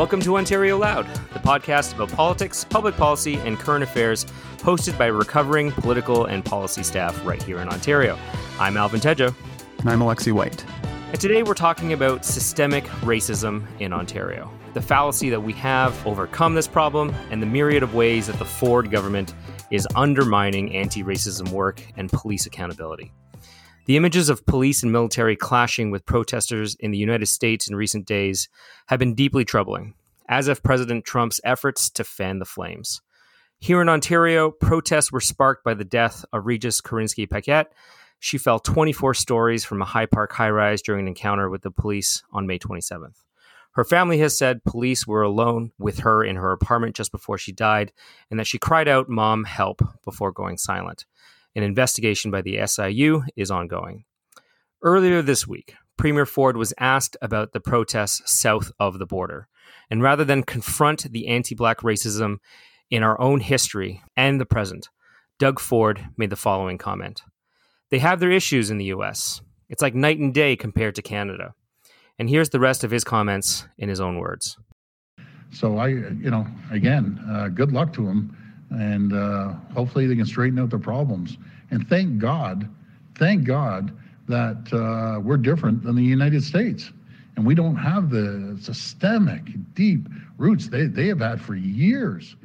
Welcome 0.00 0.22
to 0.22 0.38
Ontario 0.38 0.78
Loud, 0.78 1.04
the 1.34 1.40
podcast 1.40 1.94
about 1.94 2.08
politics, 2.12 2.64
public 2.64 2.96
policy, 2.96 3.34
and 3.34 3.58
current 3.58 3.84
affairs, 3.84 4.24
hosted 4.56 4.96
by 4.96 5.08
recovering 5.08 5.72
political 5.72 6.24
and 6.24 6.42
policy 6.42 6.82
staff 6.82 7.22
right 7.22 7.42
here 7.42 7.58
in 7.58 7.68
Ontario. 7.68 8.18
I'm 8.58 8.78
Alvin 8.78 9.00
Tedjo. 9.00 9.34
And 9.78 9.90
I'm 9.90 10.00
Alexi 10.00 10.32
White. 10.32 10.64
And 11.10 11.20
today 11.20 11.42
we're 11.42 11.52
talking 11.52 11.92
about 11.92 12.24
systemic 12.24 12.84
racism 13.02 13.66
in 13.78 13.92
Ontario, 13.92 14.50
the 14.72 14.80
fallacy 14.80 15.28
that 15.28 15.42
we 15.42 15.52
have 15.52 16.06
overcome 16.06 16.54
this 16.54 16.66
problem, 16.66 17.14
and 17.30 17.42
the 17.42 17.46
myriad 17.46 17.82
of 17.82 17.94
ways 17.94 18.26
that 18.28 18.38
the 18.38 18.44
Ford 18.46 18.90
government 18.90 19.34
is 19.70 19.86
undermining 19.96 20.74
anti 20.74 21.04
racism 21.04 21.50
work 21.50 21.86
and 21.98 22.10
police 22.10 22.46
accountability. 22.46 23.12
The 23.90 23.96
images 23.96 24.28
of 24.28 24.46
police 24.46 24.84
and 24.84 24.92
military 24.92 25.34
clashing 25.34 25.90
with 25.90 26.06
protesters 26.06 26.76
in 26.76 26.92
the 26.92 26.98
United 26.98 27.26
States 27.26 27.68
in 27.68 27.74
recent 27.74 28.06
days 28.06 28.48
have 28.86 29.00
been 29.00 29.16
deeply 29.16 29.44
troubling, 29.44 29.94
as 30.28 30.46
have 30.46 30.62
President 30.62 31.04
Trump's 31.04 31.40
efforts 31.42 31.90
to 31.90 32.04
fan 32.04 32.38
the 32.38 32.44
flames. 32.44 33.02
Here 33.58 33.82
in 33.82 33.88
Ontario, 33.88 34.52
protests 34.52 35.10
were 35.10 35.20
sparked 35.20 35.64
by 35.64 35.74
the 35.74 35.84
death 35.84 36.24
of 36.32 36.46
Regis 36.46 36.80
Korchinski-Paquet. 36.80 37.64
She 38.20 38.38
fell 38.38 38.60
24 38.60 39.12
stories 39.14 39.64
from 39.64 39.82
a 39.82 39.86
High 39.86 40.06
Park 40.06 40.34
high 40.34 40.50
rise 40.50 40.82
during 40.82 41.00
an 41.00 41.08
encounter 41.08 41.50
with 41.50 41.62
the 41.62 41.72
police 41.72 42.22
on 42.32 42.46
May 42.46 42.60
27th. 42.60 43.24
Her 43.72 43.84
family 43.84 44.18
has 44.18 44.38
said 44.38 44.62
police 44.62 45.04
were 45.04 45.22
alone 45.22 45.72
with 45.80 45.98
her 45.98 46.22
in 46.22 46.36
her 46.36 46.52
apartment 46.52 46.94
just 46.94 47.10
before 47.10 47.38
she 47.38 47.50
died 47.50 47.92
and 48.30 48.38
that 48.38 48.46
she 48.46 48.56
cried 48.56 48.86
out, 48.86 49.08
Mom, 49.08 49.42
help, 49.42 49.82
before 50.04 50.30
going 50.30 50.58
silent. 50.58 51.06
An 51.56 51.62
investigation 51.62 52.30
by 52.30 52.42
the 52.42 52.64
SIU 52.66 53.22
is 53.36 53.50
ongoing. 53.50 54.04
Earlier 54.82 55.20
this 55.20 55.46
week, 55.46 55.74
Premier 55.96 56.24
Ford 56.24 56.56
was 56.56 56.72
asked 56.78 57.16
about 57.20 57.52
the 57.52 57.60
protests 57.60 58.22
south 58.24 58.72
of 58.78 58.98
the 58.98 59.06
border. 59.06 59.48
And 59.90 60.02
rather 60.02 60.24
than 60.24 60.44
confront 60.44 61.12
the 61.12 61.28
anti 61.28 61.54
black 61.54 61.80
racism 61.80 62.36
in 62.90 63.02
our 63.02 63.20
own 63.20 63.40
history 63.40 64.02
and 64.16 64.40
the 64.40 64.46
present, 64.46 64.88
Doug 65.38 65.60
Ford 65.60 66.08
made 66.16 66.30
the 66.30 66.36
following 66.36 66.78
comment 66.78 67.22
They 67.90 67.98
have 67.98 68.20
their 68.20 68.30
issues 68.30 68.70
in 68.70 68.78
the 68.78 68.86
US. 68.86 69.42
It's 69.68 69.82
like 69.82 69.94
night 69.94 70.18
and 70.18 70.32
day 70.32 70.56
compared 70.56 70.94
to 70.94 71.02
Canada. 71.02 71.54
And 72.18 72.30
here's 72.30 72.50
the 72.50 72.60
rest 72.60 72.84
of 72.84 72.90
his 72.90 73.04
comments 73.04 73.66
in 73.76 73.88
his 73.88 74.00
own 74.00 74.18
words. 74.18 74.56
So 75.52 75.78
I, 75.78 75.88
you 75.88 76.30
know, 76.30 76.46
again, 76.70 77.18
uh, 77.28 77.48
good 77.48 77.72
luck 77.72 77.92
to 77.94 78.06
them 78.06 78.36
and 78.70 79.12
uh, 79.12 79.52
hopefully 79.74 80.06
they 80.06 80.16
can 80.16 80.26
straighten 80.26 80.58
out 80.58 80.70
their 80.70 80.78
problems. 80.78 81.36
And 81.70 81.88
thank 81.88 82.18
God, 82.18 82.68
thank 83.18 83.44
God 83.44 83.96
that 84.28 84.72
uh, 84.72 85.20
we're 85.20 85.36
different 85.36 85.82
than 85.82 85.96
the 85.96 86.02
United 86.02 86.42
States. 86.42 86.92
And 87.36 87.46
we 87.46 87.54
don't 87.54 87.76
have 87.76 88.10
the 88.10 88.58
systemic, 88.60 89.42
deep 89.74 90.08
roots 90.36 90.68
they, 90.68 90.86
they 90.86 91.06
have 91.08 91.20
had 91.20 91.40
for 91.40 91.54
years. 91.54 92.36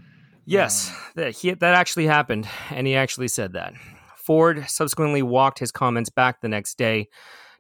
Yes, 0.45 0.95
that, 1.15 1.31
he, 1.31 1.51
that 1.51 1.75
actually 1.75 2.05
happened. 2.05 2.47
And 2.69 2.85
he 2.85 2.95
actually 2.95 3.27
said 3.27 3.53
that. 3.53 3.73
Ford 4.15 4.65
subsequently 4.67 5.21
walked 5.21 5.59
his 5.59 5.71
comments 5.71 6.09
back 6.09 6.41
the 6.41 6.47
next 6.47 6.77
day, 6.77 7.09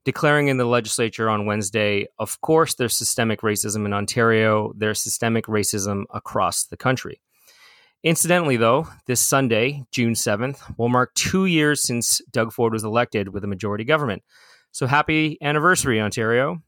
declaring 0.03 0.47
in 0.47 0.57
the 0.57 0.65
legislature 0.65 1.29
on 1.29 1.45
Wednesday 1.45 2.07
of 2.19 2.39
course, 2.41 2.75
there's 2.75 2.95
systemic 2.95 3.41
racism 3.41 3.85
in 3.85 3.93
Ontario, 3.93 4.73
there's 4.75 5.01
systemic 5.01 5.45
racism 5.45 6.05
across 6.11 6.65
the 6.65 6.77
country. 6.77 7.21
Incidentally, 8.03 8.57
though, 8.57 8.87
this 9.07 9.21
Sunday, 9.21 9.83
June 9.91 10.13
7th, 10.13 10.77
will 10.77 10.89
mark 10.89 11.13
two 11.15 11.45
years 11.45 11.81
since 11.81 12.21
Doug 12.31 12.53
Ford 12.53 12.73
was 12.73 12.83
elected 12.83 13.29
with 13.29 13.43
a 13.43 13.47
majority 13.47 13.83
government. 13.83 14.23
So 14.71 14.85
happy 14.87 15.37
anniversary, 15.41 15.99
Ontario. 15.99 16.61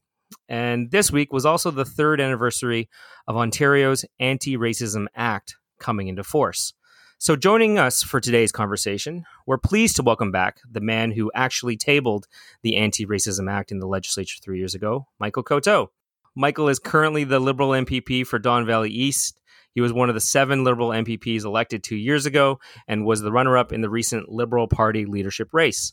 And 0.48 0.90
this 0.90 1.10
week 1.10 1.32
was 1.32 1.46
also 1.46 1.70
the 1.70 1.84
third 1.84 2.20
anniversary 2.20 2.88
of 3.26 3.36
Ontario's 3.36 4.04
Anti 4.18 4.56
Racism 4.56 5.06
Act 5.14 5.56
coming 5.78 6.08
into 6.08 6.24
force. 6.24 6.74
So, 7.20 7.34
joining 7.34 7.78
us 7.78 8.02
for 8.02 8.20
today's 8.20 8.52
conversation, 8.52 9.24
we're 9.44 9.58
pleased 9.58 9.96
to 9.96 10.02
welcome 10.02 10.30
back 10.30 10.60
the 10.70 10.80
man 10.80 11.10
who 11.10 11.32
actually 11.34 11.76
tabled 11.76 12.28
the 12.62 12.76
Anti 12.76 13.06
Racism 13.06 13.50
Act 13.50 13.72
in 13.72 13.80
the 13.80 13.88
legislature 13.88 14.38
three 14.40 14.58
years 14.58 14.74
ago, 14.74 15.08
Michael 15.18 15.42
Coteau. 15.42 15.88
Michael 16.36 16.68
is 16.68 16.78
currently 16.78 17.24
the 17.24 17.40
Liberal 17.40 17.70
MPP 17.70 18.24
for 18.24 18.38
Don 18.38 18.64
Valley 18.64 18.90
East 18.90 19.40
he 19.78 19.80
was 19.80 19.92
one 19.92 20.08
of 20.08 20.16
the 20.16 20.20
seven 20.20 20.64
Liberal 20.64 20.88
MPPs 20.88 21.44
elected 21.44 21.84
two 21.84 21.94
years 21.94 22.26
ago 22.26 22.58
and 22.88 23.06
was 23.06 23.20
the 23.20 23.30
runner 23.30 23.56
up 23.56 23.72
in 23.72 23.80
the 23.80 23.88
recent 23.88 24.28
Liberal 24.28 24.66
Party 24.66 25.06
leadership 25.06 25.50
race. 25.52 25.92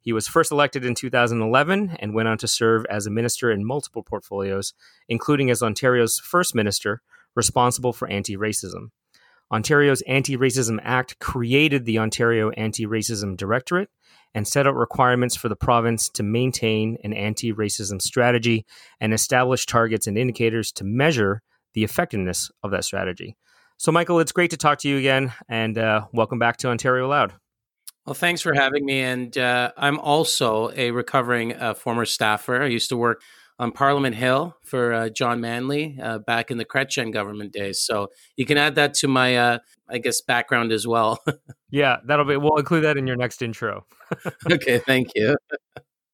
He 0.00 0.14
was 0.14 0.26
first 0.26 0.50
elected 0.50 0.86
in 0.86 0.94
2011 0.94 1.98
and 2.00 2.14
went 2.14 2.28
on 2.28 2.38
to 2.38 2.48
serve 2.48 2.86
as 2.88 3.06
a 3.06 3.10
minister 3.10 3.50
in 3.50 3.62
multiple 3.62 4.02
portfolios, 4.02 4.72
including 5.06 5.50
as 5.50 5.62
Ontario's 5.62 6.18
first 6.18 6.54
minister 6.54 7.02
responsible 7.34 7.92
for 7.92 8.08
anti 8.08 8.38
racism. 8.38 8.88
Ontario's 9.52 10.00
Anti 10.08 10.38
Racism 10.38 10.80
Act 10.82 11.18
created 11.18 11.84
the 11.84 11.98
Ontario 11.98 12.48
Anti 12.52 12.86
Racism 12.86 13.36
Directorate 13.36 13.90
and 14.34 14.48
set 14.48 14.66
out 14.66 14.76
requirements 14.76 15.36
for 15.36 15.50
the 15.50 15.56
province 15.56 16.08
to 16.08 16.22
maintain 16.22 16.96
an 17.04 17.12
anti 17.12 17.52
racism 17.52 18.00
strategy 18.00 18.64
and 18.98 19.12
establish 19.12 19.66
targets 19.66 20.06
and 20.06 20.16
indicators 20.16 20.72
to 20.72 20.84
measure 20.84 21.42
the 21.76 21.84
effectiveness 21.84 22.50
of 22.64 22.72
that 22.72 22.84
strategy. 22.84 23.36
So, 23.76 23.92
Michael, 23.92 24.18
it's 24.18 24.32
great 24.32 24.50
to 24.50 24.56
talk 24.56 24.78
to 24.80 24.88
you 24.88 24.96
again, 24.96 25.32
and 25.48 25.76
uh, 25.76 26.06
welcome 26.12 26.38
back 26.38 26.56
to 26.58 26.68
Ontario 26.68 27.06
Loud. 27.06 27.34
Well, 28.06 28.14
thanks 28.14 28.40
for 28.40 28.54
having 28.54 28.86
me. 28.86 29.02
And 29.02 29.36
uh, 29.36 29.72
I'm 29.76 29.98
also 29.98 30.70
a 30.74 30.90
recovering 30.90 31.54
uh, 31.54 31.74
former 31.74 32.06
staffer. 32.06 32.62
I 32.62 32.66
used 32.66 32.88
to 32.88 32.96
work 32.96 33.20
on 33.58 33.72
Parliament 33.72 34.16
Hill 34.16 34.56
for 34.62 34.92
uh, 34.94 35.08
John 35.10 35.40
Manley 35.40 35.98
uh, 36.02 36.18
back 36.18 36.50
in 36.50 36.56
the 36.56 36.64
Chrétien 36.64 37.12
government 37.12 37.52
days. 37.52 37.80
So 37.80 38.08
you 38.36 38.46
can 38.46 38.56
add 38.56 38.76
that 38.76 38.94
to 38.94 39.08
my, 39.08 39.36
uh, 39.36 39.58
I 39.88 39.98
guess, 39.98 40.22
background 40.22 40.72
as 40.72 40.86
well. 40.86 41.22
yeah, 41.70 41.98
that'll 42.06 42.24
be. 42.24 42.36
We'll 42.36 42.56
include 42.56 42.84
that 42.84 42.96
in 42.96 43.06
your 43.06 43.16
next 43.16 43.42
intro. 43.42 43.84
okay, 44.50 44.78
thank 44.78 45.10
you. 45.14 45.36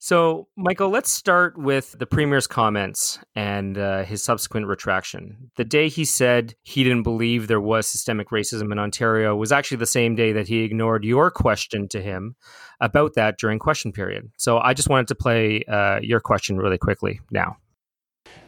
So, 0.05 0.49
Michael, 0.57 0.89
let's 0.89 1.13
start 1.13 1.57
with 1.57 1.97
the 1.97 2.07
Premier's 2.07 2.49
comments 2.49 3.21
and 3.37 3.79
uh, 3.79 4.03
his 4.03 4.21
subsequent 4.21 4.67
retraction. 4.67 5.53
The 5.55 5.65
day 5.65 5.89
he 5.89 6.05
said 6.05 6.57
he 6.65 6.83
didn't 6.83 7.05
believe 7.05 7.47
there 7.47 7.61
was 7.61 7.87
systemic 7.87 8.31
racism 8.31 8.73
in 8.73 8.81
Ontario 8.81 9.37
was 9.37 9.53
actually 9.53 9.77
the 9.77 9.87
same 9.87 10.17
day 10.17 10.33
that 10.33 10.49
he 10.49 10.65
ignored 10.65 11.05
your 11.05 11.31
question 11.31 11.87
to 11.91 12.03
him 12.03 12.35
about 12.81 13.15
that 13.15 13.39
during 13.39 13.61
question 13.61 13.93
period. 13.93 14.29
So, 14.39 14.59
I 14.59 14.75
just 14.75 14.89
wanted 14.89 15.07
to 15.07 15.15
play 15.15 15.63
uh, 15.69 16.01
your 16.03 16.19
question 16.19 16.57
really 16.57 16.79
quickly 16.79 17.21
now. 17.31 17.59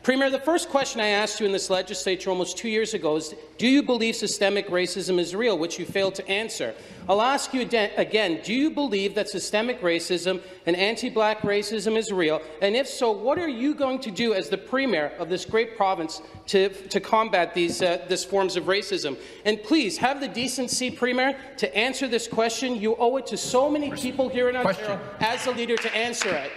Premier, 0.05 0.29
the 0.29 0.39
first 0.39 0.69
question 0.69 1.01
I 1.01 1.07
asked 1.07 1.41
you 1.41 1.47
in 1.47 1.53
this 1.53 1.71
legislature 1.71 2.29
almost 2.29 2.59
two 2.59 2.69
years 2.69 2.93
ago 2.93 3.17
is 3.17 3.35
Do 3.57 3.67
you 3.67 3.83
believe 3.83 4.15
systemic 4.15 4.69
racism 4.69 5.19
is 5.19 5.35
real, 5.35 5.57
which 5.57 5.79
you 5.79 5.87
failed 5.87 6.15
to 6.17 6.29
answer? 6.29 6.75
I'll 7.09 7.23
ask 7.23 7.55
you 7.55 7.63
again 7.63 8.41
Do 8.45 8.53
you 8.53 8.71
believe 8.71 9.15
that 9.15 9.31
systemic 9.31 9.81
racism 9.81 10.43
and 10.67 10.77
anti 10.77 11.09
black 11.09 11.41
racism 11.41 11.97
is 11.97 12.13
real? 12.13 12.43
And 12.61 12.77
if 12.77 12.87
so, 12.87 13.13
what 13.13 13.39
are 13.39 13.49
you 13.49 13.75
going 13.75 13.99
to 14.01 14.11
do 14.11 14.35
as 14.35 14.51
the 14.51 14.59
Premier 14.59 15.13
of 15.19 15.31
this 15.31 15.47
great 15.47 15.75
province 15.75 16.21
to, 16.49 16.69
to 16.69 17.01
combat 17.01 17.55
these, 17.55 17.81
uh, 17.81 18.05
these 18.07 18.25
forms 18.25 18.57
of 18.57 18.65
racism? 18.65 19.17
And 19.47 19.63
please 19.63 19.97
have 19.97 20.21
the 20.21 20.29
decency, 20.29 20.91
Premier, 20.91 21.35
to 21.57 21.75
answer 21.75 22.07
this 22.09 22.29
question. 22.29 22.77
You 22.77 22.95
owe 22.97 23.17
it 23.17 23.27
to 23.29 23.39
so 23.39 23.71
many 23.71 23.91
people 23.91 24.29
here 24.29 24.51
in 24.51 24.57
Ontario 24.57 25.01
as 25.21 25.47
a 25.47 25.53
leader 25.53 25.79
to 25.79 25.97
answer 25.97 26.29
it. 26.29 26.53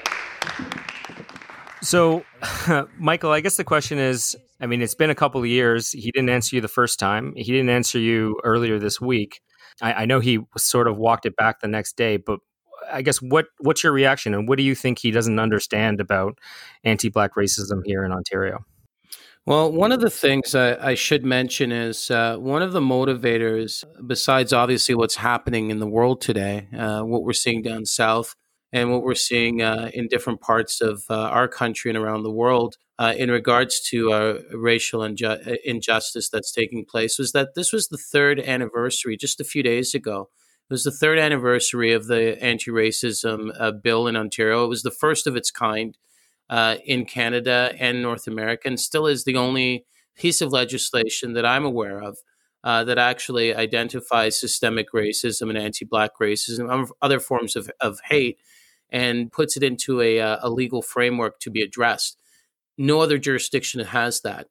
So, 1.82 2.24
Michael, 2.98 3.32
I 3.32 3.42
guess 3.42 3.58
the 3.58 3.64
question 3.64 3.98
is 3.98 4.36
I 4.60 4.66
mean, 4.66 4.82
it's 4.82 4.96
been 4.96 5.10
a 5.10 5.16
couple 5.16 5.40
of 5.42 5.48
years. 5.48 5.92
He 5.92 6.12
didn't 6.12 6.30
answer 6.30 6.56
you 6.56 6.62
the 6.62 6.68
first 6.68 7.00
time, 7.00 7.34
he 7.36 7.44
didn't 7.44 7.70
answer 7.70 8.00
you 8.00 8.40
earlier 8.44 8.80
this 8.80 9.00
week. 9.00 9.42
I, 9.82 9.94
I 9.94 10.06
know 10.06 10.20
he 10.20 10.40
sort 10.58 10.88
of 10.88 10.98
walked 10.98 11.26
it 11.26 11.36
back 11.36 11.60
the 11.60 11.68
next 11.68 11.98
day, 11.98 12.18
but 12.18 12.40
I 12.92 13.02
guess 13.02 13.18
what 13.18 13.48
what's 13.60 13.84
your 13.84 13.94
reaction 13.94 14.34
and 14.34 14.48
what 14.48 14.58
do 14.58 14.64
you 14.64 14.76
think 14.76 15.00
he 15.00 15.12
doesn't 15.12 15.40
understand 15.40 16.00
about 16.00 16.40
anti-black 16.84 17.36
racism 17.36 17.82
here 17.86 18.04
in 18.04 18.12
Ontario? 18.12 18.60
Well, 19.46 19.72
one 19.72 19.94
of 19.94 20.02
the 20.02 20.10
things 20.10 20.56
I, 20.56 20.90
I 20.90 20.96
should 20.96 21.24
mention 21.24 21.72
is 21.72 22.12
uh, 22.12 22.36
one 22.36 22.62
of 22.62 22.74
the 22.74 22.82
motivators, 22.82 23.86
besides 24.06 24.52
obviously 24.52 24.94
what's 24.94 25.16
happening 25.16 25.72
in 25.72 25.80
the 25.80 25.88
world 25.88 26.20
today, 26.20 26.68
uh, 26.78 27.02
what 27.04 27.24
we're 27.24 27.32
seeing 27.32 27.62
down 27.62 27.86
south, 27.86 28.36
and 28.78 28.92
what 28.92 29.04
we're 29.04 29.16
seeing 29.16 29.62
uh, 29.62 29.90
in 29.94 30.08
different 30.08 30.40
parts 30.40 30.82
of 30.82 31.04
uh, 31.10 31.16
our 31.16 31.48
country 31.48 31.90
and 31.90 31.98
around 31.98 32.22
the 32.22 32.32
world 32.32 32.78
uh, 33.00 33.14
in 33.18 33.32
regards 33.32 33.82
to 33.90 34.12
uh, 34.12 34.40
racial 34.54 35.02
inju- 35.02 35.48
uh, 35.48 35.56
injustice 35.66 36.30
that's 36.30 36.52
taking 36.52 36.86
place 36.86 37.18
was 37.18 37.32
that 37.32 37.56
this 37.56 37.74
was 37.74 37.88
the 37.88 37.98
third 37.98 38.40
anniversary 38.40 39.18
just 39.18 39.40
a 39.40 39.44
few 39.44 39.64
days 39.64 39.96
ago. 39.96 40.30
It 40.70 40.74
was 40.74 40.84
the 40.84 40.92
third 40.92 41.18
anniversary 41.18 41.92
of 41.92 42.06
the 42.08 42.42
anti 42.44 42.70
racism 42.70 43.52
uh, 43.60 43.72
bill 43.72 44.06
in 44.06 44.16
Ontario. 44.16 44.64
It 44.66 44.70
was 44.70 44.84
the 44.84 44.92
first 44.92 45.26
of 45.26 45.36
its 45.36 45.50
kind 45.50 45.98
in 46.86 47.06
Canada 47.06 47.74
and 47.80 48.02
North 48.02 48.28
America, 48.28 48.68
and 48.68 48.80
still 48.80 49.08
is 49.08 49.24
the 49.24 49.36
only 49.36 49.86
piece 50.16 50.42
of 50.42 50.52
legislation 50.52 51.34
that 51.34 51.46
I'm 51.46 51.66
aware 51.66 52.02
of. 52.02 52.18
Uh, 52.64 52.84
that 52.84 52.98
actually 52.98 53.56
identifies 53.56 54.38
systemic 54.38 54.92
racism 54.92 55.48
and 55.48 55.58
anti-black 55.58 56.12
racism, 56.20 56.70
and 56.70 56.90
other 57.02 57.20
forms 57.20 57.56
of, 57.56 57.72
of 57.80 58.00
hate, 58.10 58.38
and 58.90 59.32
puts 59.32 59.58
it 59.58 59.64
into 59.64 60.02
a, 60.02 60.20
uh, 60.20 60.38
a 60.42 60.50
legal 60.50 60.82
framework 60.82 61.40
to 61.40 61.52
be 61.52 61.62
addressed. 61.62 62.18
No 62.78 63.02
other 63.02 63.18
jurisdiction 63.18 63.82
has 63.84 64.22
that. 64.22 64.48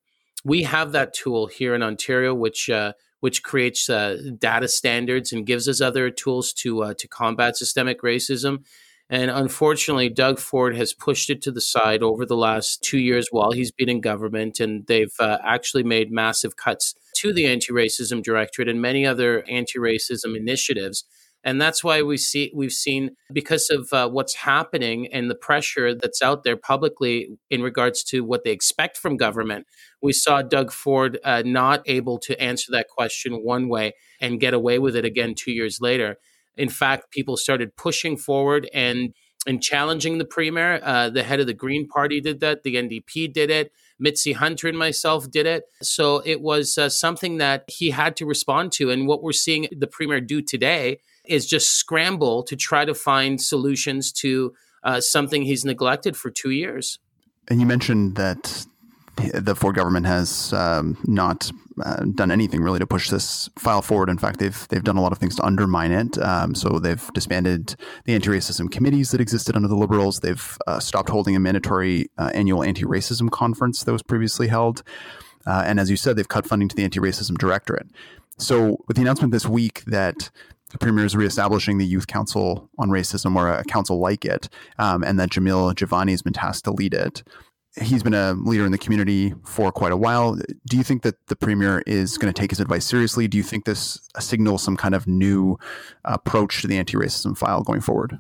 we 0.47 0.63
have 0.63 0.93
that 0.93 1.13
tool 1.13 1.49
here 1.49 1.75
in 1.75 1.83
Ontario, 1.83 2.33
which 2.35 2.71
uh, 2.71 2.93
which 3.21 3.43
creates 3.43 3.91
uh, 3.91 4.17
data 4.39 4.69
standards 4.69 5.33
and 5.33 5.47
gives 5.47 5.69
us 5.69 5.81
other 5.81 6.09
tools 6.11 6.53
to 6.53 6.83
uh, 6.85 6.95
to 6.99 7.09
combat 7.09 7.57
systemic 7.57 8.03
racism. 8.03 8.65
And 9.09 9.31
unfortunately, 9.31 10.09
Doug 10.09 10.39
Ford 10.39 10.77
has 10.77 10.93
pushed 10.93 11.31
it 11.31 11.41
to 11.43 11.53
the 11.53 11.61
side 11.61 12.03
over 12.03 12.27
the 12.27 12.37
last 12.37 12.83
two 12.83 12.99
years 12.99 13.29
while 13.31 13.53
he's 13.53 13.71
been 13.71 13.89
in 13.89 14.01
government, 14.01 14.59
and 14.61 14.87
they've 14.87 15.15
uh, 15.21 15.39
actually 15.45 15.85
made 15.85 16.11
massive 16.11 16.57
cuts 16.57 16.95
to 17.17 17.33
the 17.33 17.47
anti-racism 17.47 18.23
directorate 18.23 18.69
and 18.69 18.83
many 18.83 19.07
other 19.07 19.45
anti-racism 19.49 20.37
initiatives 20.37 21.05
and 21.47 21.61
that's 21.61 21.85
why 21.85 22.03
we 22.03 22.17
see 22.19 22.53
we've 22.55 22.73
seen 22.73 23.13
because 23.33 23.71
of 23.71 23.91
uh, 23.93 24.11
what's 24.11 24.35
happening 24.35 25.07
and 25.13 25.31
the 25.31 25.35
pressure 25.35 25.95
that's 25.95 26.21
out 26.21 26.43
there 26.43 26.57
publicly 26.57 27.29
in 27.49 27.63
regards 27.63 28.03
to 28.03 28.23
what 28.23 28.43
they 28.45 28.51
expect 28.51 28.99
from 28.99 29.17
government 29.17 29.67
we 30.03 30.13
saw 30.13 30.43
doug 30.43 30.71
ford 30.73 31.19
uh, 31.25 31.43
not 31.47 31.81
able 31.87 32.19
to 32.19 32.39
answer 32.43 32.71
that 32.73 32.89
question 32.89 33.35
one 33.45 33.69
way 33.69 33.95
and 34.21 34.41
get 34.41 34.53
away 34.53 34.79
with 34.79 34.97
it 34.97 35.05
again 35.05 35.35
two 35.35 35.53
years 35.53 35.81
later 35.81 36.19
in 36.57 36.69
fact 36.69 37.11
people 37.11 37.37
started 37.37 37.75
pushing 37.77 38.17
forward 38.17 38.69
and 38.75 39.15
and 39.47 39.63
challenging 39.63 40.19
the 40.19 40.25
premier 40.25 40.81
uh, 40.83 41.09
the 41.09 41.23
head 41.23 41.41
of 41.41 41.47
the 41.47 41.55
green 41.55 41.87
party 41.87 42.21
did 42.21 42.41
that 42.41 42.65
the 42.65 42.75
ndp 42.75 43.33
did 43.33 43.51
it 43.51 43.73
Mitzie 43.99 44.35
Hunter 44.35 44.69
and 44.69 44.79
myself 44.79 45.31
did 45.31 45.47
it. 45.47 45.65
So 45.83 46.23
it 46.27 46.43
was 46.43 46.77
uh, 46.77 46.91
something 46.91 47.39
that 47.39 47.65
he 47.67 47.89
had 47.89 48.15
to 48.17 48.27
respond 48.27 48.73
to. 48.73 48.91
And 48.91 49.07
what 49.07 49.23
we're 49.23 49.33
seeing 49.33 49.69
the 49.73 49.87
premier 49.87 50.21
do 50.21 50.43
today 50.43 50.99
is 51.29 51.47
just 51.47 51.73
scramble 51.73 52.43
to 52.45 52.57
try 52.57 52.85
to 52.85 52.95
find 52.95 53.41
solutions 53.41 54.13
to 54.13 54.55
uh, 54.85 55.01
something 55.01 55.43
he's 55.43 55.65
neglected 55.65 56.17
for 56.17 56.31
two 56.31 56.51
years. 56.51 56.99
And 57.49 57.61
you 57.61 57.67
mentioned 57.67 58.17
that 58.17 58.67
the 59.17 59.55
Ford 59.55 59.75
government 59.75 60.07
has 60.07 60.53
um, 60.53 60.99
not 61.05 61.51
uh, 61.85 62.05
done 62.15 62.31
anything 62.31 62.63
really 62.63 62.79
to 62.79 62.87
push 62.87 63.09
this 63.11 63.49
file 63.59 63.83
forward. 63.83 64.09
In 64.09 64.19
fact, 64.19 64.39
they've 64.39 64.69
they've 64.69 64.85
done 64.85 64.97
a 64.97 65.03
lot 65.03 65.13
of 65.13 65.19
things 65.19 65.37
to 65.37 65.45
undermine 65.45 65.93
it. 65.93 66.19
Um, 66.19 66.55
so 66.55 66.79
they've 66.79 67.11
disbanded 67.15 67.77
the 68.05 68.15
anti-racism 68.15 68.71
committees 68.71 69.11
that 69.11 69.21
existed 69.21 69.57
under 69.57 69.69
the 69.69 69.77
Liberals. 69.77 70.21
They've 70.21 70.59
uh, 70.67 70.81
stopped 70.81 71.09
holding 71.09 71.35
a 71.35 71.41
mandatory 71.41 72.11
uh, 72.19 72.31
annual 72.35 72.63
anti-racism 72.63 73.31
conference 73.31 73.85
that 73.85 73.93
was 73.93 74.03
previously 74.03 74.49
held. 74.49 74.83
Uh, 75.47 75.63
and 75.67 75.79
as 75.79 75.91
you 75.91 75.97
said, 75.97 76.17
they've 76.17 76.29
cut 76.29 76.47
funding 76.47 76.69
to 76.69 76.77
the 76.77 76.85
anti-racism 76.85 77.39
directorate. 77.39 77.87
So 78.39 78.85
with 78.87 78.97
the 78.97 79.03
announcement 79.03 79.33
this 79.33 79.47
week 79.47 79.83
that 79.87 80.31
the 80.71 80.79
premier 80.79 81.05
is 81.05 81.17
reestablishing 81.17 81.79
the 81.79 81.87
Youth 81.87 82.07
Council 82.07 82.69
on 82.79 82.91
Racism 82.91 83.37
or 83.37 83.49
a 83.49 83.65
council 83.65 84.01
like 84.01 84.25
it, 84.25 84.49
um, 84.79 85.05
and 85.05 85.19
that 85.21 85.31
Jamil 85.31 85.75
Jivani 85.75 86.11
has 86.11 86.23
been 86.23 86.33
tasked 86.33 86.65
to 86.65 86.73
lead 86.73 86.95
it. 86.95 87.23
He's 87.81 88.03
been 88.03 88.15
a 88.15 88.33
leader 88.33 88.65
in 88.65 88.73
the 88.73 88.79
community 88.79 89.35
for 89.45 89.71
quite 89.71 89.93
a 89.93 89.97
while. 89.97 90.35
Do 90.67 90.77
you 90.79 90.83
think 90.83 91.03
that 91.03 91.15
the 91.27 91.37
premier 91.37 91.83
is 91.87 92.17
going 92.17 92.33
to 92.33 92.41
take 92.41 92.51
his 92.51 92.59
advice 92.59 92.87
seriously? 92.87 93.29
Do 93.29 93.37
you 93.37 93.43
think 93.43 93.67
this 93.67 94.01
signals 94.19 94.63
some 94.63 94.79
kind 94.79 94.95
of 94.95 95.07
new 95.07 95.59
approach 96.05 96.63
to 96.63 96.69
the 96.69 96.79
anti-racism 96.79 97.37
file 97.37 97.63
going 97.63 97.83
forward? 97.83 98.19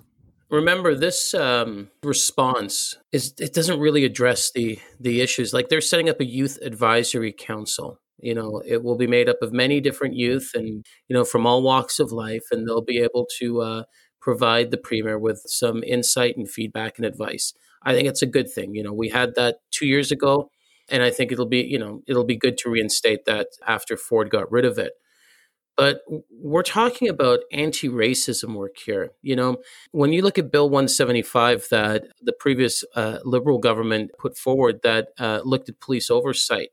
Remember, 0.50 0.94
this 0.94 1.32
um, 1.34 1.88
response 2.02 2.96
is 3.12 3.34
it 3.38 3.54
doesn't 3.54 3.80
really 3.80 4.04
address 4.04 4.52
the 4.52 4.78
the 5.00 5.20
issues. 5.20 5.52
Like 5.52 5.68
they're 5.68 5.80
setting 5.80 6.08
up 6.08 6.20
a 6.20 6.26
youth 6.26 6.58
advisory 6.62 7.32
council 7.32 7.98
you 8.20 8.34
know 8.34 8.62
it 8.66 8.82
will 8.82 8.96
be 8.96 9.06
made 9.06 9.28
up 9.28 9.42
of 9.42 9.52
many 9.52 9.80
different 9.80 10.14
youth 10.14 10.52
and 10.54 10.84
you 11.08 11.14
know 11.14 11.24
from 11.24 11.46
all 11.46 11.62
walks 11.62 11.98
of 11.98 12.12
life 12.12 12.44
and 12.50 12.66
they'll 12.66 12.82
be 12.82 12.98
able 12.98 13.26
to 13.38 13.60
uh, 13.60 13.82
provide 14.20 14.70
the 14.70 14.76
premier 14.78 15.18
with 15.18 15.42
some 15.46 15.82
insight 15.84 16.36
and 16.36 16.50
feedback 16.50 16.98
and 16.98 17.06
advice. 17.06 17.52
I 17.82 17.94
think 17.94 18.08
it's 18.08 18.22
a 18.22 18.26
good 18.26 18.50
thing 18.50 18.74
you 18.74 18.82
know 18.82 18.92
we 18.92 19.08
had 19.10 19.34
that 19.36 19.58
two 19.70 19.86
years 19.86 20.10
ago 20.10 20.50
and 20.88 21.02
i 21.02 21.10
think 21.10 21.32
it'll 21.32 21.46
be 21.46 21.62
you 21.62 21.78
know 21.78 22.02
it'll 22.06 22.24
be 22.24 22.36
good 22.36 22.58
to 22.58 22.70
reinstate 22.70 23.24
that 23.26 23.48
after 23.66 23.96
ford 23.96 24.30
got 24.30 24.50
rid 24.50 24.64
of 24.64 24.78
it. 24.78 24.92
But 25.76 26.00
we're 26.30 26.62
talking 26.62 27.08
about 27.08 27.40
anti-racism 27.52 28.54
work 28.54 28.76
here 28.78 29.10
you 29.22 29.36
know? 29.36 29.58
When 29.92 30.12
you 30.12 30.22
look 30.22 30.38
at 30.38 30.50
bill 30.50 30.70
175 30.70 31.68
that 31.70 32.04
the 32.22 32.32
previous 32.32 32.84
uh, 32.94 33.18
liberal 33.24 33.58
government 33.58 34.10
put 34.18 34.36
forward 34.38 34.80
that 34.82 35.08
uh, 35.18 35.40
looked 35.44 35.68
at 35.68 35.80
police 35.80 36.10
oversight 36.10 36.70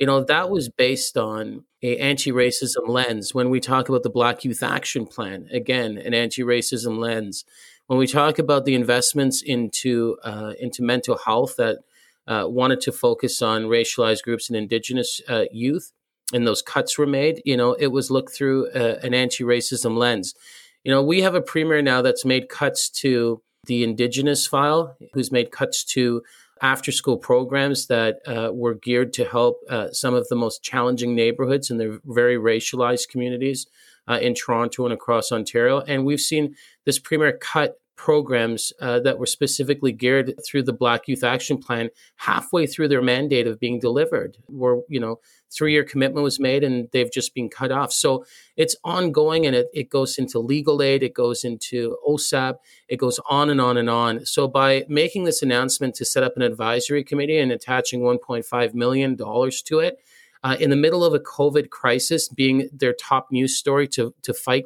you 0.00 0.06
know 0.06 0.24
that 0.24 0.48
was 0.50 0.70
based 0.70 1.18
on 1.18 1.64
a 1.82 1.98
anti-racism 1.98 2.88
lens 2.88 3.34
when 3.34 3.50
we 3.50 3.60
talk 3.60 3.88
about 3.88 4.02
the 4.02 4.10
black 4.10 4.44
youth 4.44 4.62
action 4.62 5.06
plan. 5.06 5.46
Again 5.52 5.98
an 5.98 6.14
anti-racism 6.14 6.98
lens. 6.98 7.44
When 7.86 7.98
we 7.98 8.06
talk 8.06 8.38
about 8.38 8.64
the 8.64 8.74
investments 8.74 9.42
into 9.42 10.16
uh, 10.24 10.54
into 10.58 10.82
mental 10.82 11.18
health 11.18 11.56
that 11.56 11.80
uh, 12.26 12.44
wanted 12.46 12.80
to 12.82 12.92
focus 12.92 13.42
on 13.42 13.64
racialized 13.64 14.22
groups 14.22 14.48
and 14.48 14.56
indigenous 14.56 15.20
uh, 15.28 15.44
youth 15.52 15.92
and 16.32 16.46
those 16.46 16.62
cuts 16.62 16.96
were 16.96 17.06
made 17.06 17.42
you 17.44 17.56
know 17.56 17.74
it 17.74 17.88
was 17.88 18.10
looked 18.10 18.32
through 18.32 18.70
uh, 18.70 18.98
an 19.02 19.12
anti-racism 19.12 19.96
lens. 19.98 20.34
You 20.82 20.92
know 20.92 21.02
we 21.02 21.20
have 21.20 21.34
a 21.34 21.42
premier 21.42 21.82
now 21.82 22.00
that's 22.00 22.24
made 22.24 22.48
cuts 22.48 22.88
to 23.02 23.42
the 23.66 23.84
indigenous 23.84 24.46
file 24.46 24.96
who's 25.12 25.30
made 25.30 25.50
cuts 25.50 25.84
to 25.84 26.22
after 26.62 26.92
school 26.92 27.16
programs 27.16 27.86
that 27.86 28.20
uh, 28.26 28.50
were 28.52 28.74
geared 28.74 29.12
to 29.14 29.24
help 29.24 29.60
uh, 29.68 29.90
some 29.92 30.14
of 30.14 30.28
the 30.28 30.36
most 30.36 30.62
challenging 30.62 31.14
neighborhoods 31.14 31.70
and 31.70 31.80
their 31.80 31.98
very 32.04 32.36
racialized 32.36 33.08
communities 33.08 33.66
uh, 34.08 34.18
in 34.20 34.34
Toronto 34.34 34.84
and 34.84 34.92
across 34.92 35.32
Ontario. 35.32 35.80
And 35.80 36.04
we've 36.04 36.20
seen 36.20 36.54
this 36.84 36.98
premier 36.98 37.32
cut 37.32 37.79
programs 38.00 38.72
uh, 38.80 38.98
that 38.98 39.18
were 39.18 39.26
specifically 39.26 39.92
geared 39.92 40.32
through 40.42 40.62
the 40.62 40.72
Black 40.72 41.06
Youth 41.06 41.22
Action 41.22 41.58
Plan 41.58 41.90
halfway 42.16 42.66
through 42.66 42.88
their 42.88 43.02
mandate 43.02 43.46
of 43.46 43.60
being 43.60 43.78
delivered, 43.78 44.38
where, 44.46 44.80
you 44.88 44.98
know, 44.98 45.20
three 45.50 45.72
year 45.72 45.84
commitment 45.84 46.24
was 46.24 46.40
made 46.40 46.64
and 46.64 46.88
they've 46.92 47.12
just 47.12 47.34
been 47.34 47.50
cut 47.50 47.70
off. 47.70 47.92
So 47.92 48.24
it's 48.56 48.74
ongoing 48.84 49.44
and 49.44 49.54
it, 49.54 49.66
it 49.74 49.90
goes 49.90 50.16
into 50.16 50.38
legal 50.38 50.80
aid, 50.80 51.02
it 51.02 51.12
goes 51.12 51.44
into 51.44 51.98
OSAP, 52.08 52.54
it 52.88 52.96
goes 52.96 53.20
on 53.28 53.50
and 53.50 53.60
on 53.60 53.76
and 53.76 53.90
on. 53.90 54.24
So 54.24 54.48
by 54.48 54.86
making 54.88 55.24
this 55.24 55.42
announcement 55.42 55.94
to 55.96 56.06
set 56.06 56.22
up 56.22 56.36
an 56.36 56.42
advisory 56.42 57.04
committee 57.04 57.38
and 57.38 57.52
attaching 57.52 58.00
$1.5 58.00 58.72
million 58.72 59.14
to 59.14 59.78
it, 59.80 59.98
uh, 60.42 60.56
in 60.58 60.70
the 60.70 60.76
middle 60.76 61.04
of 61.04 61.12
a 61.12 61.18
COVID 61.18 61.68
crisis, 61.68 62.26
being 62.26 62.70
their 62.72 62.94
top 62.94 63.30
news 63.30 63.58
story 63.58 63.86
to 63.88 64.14
to 64.22 64.32
fight 64.32 64.64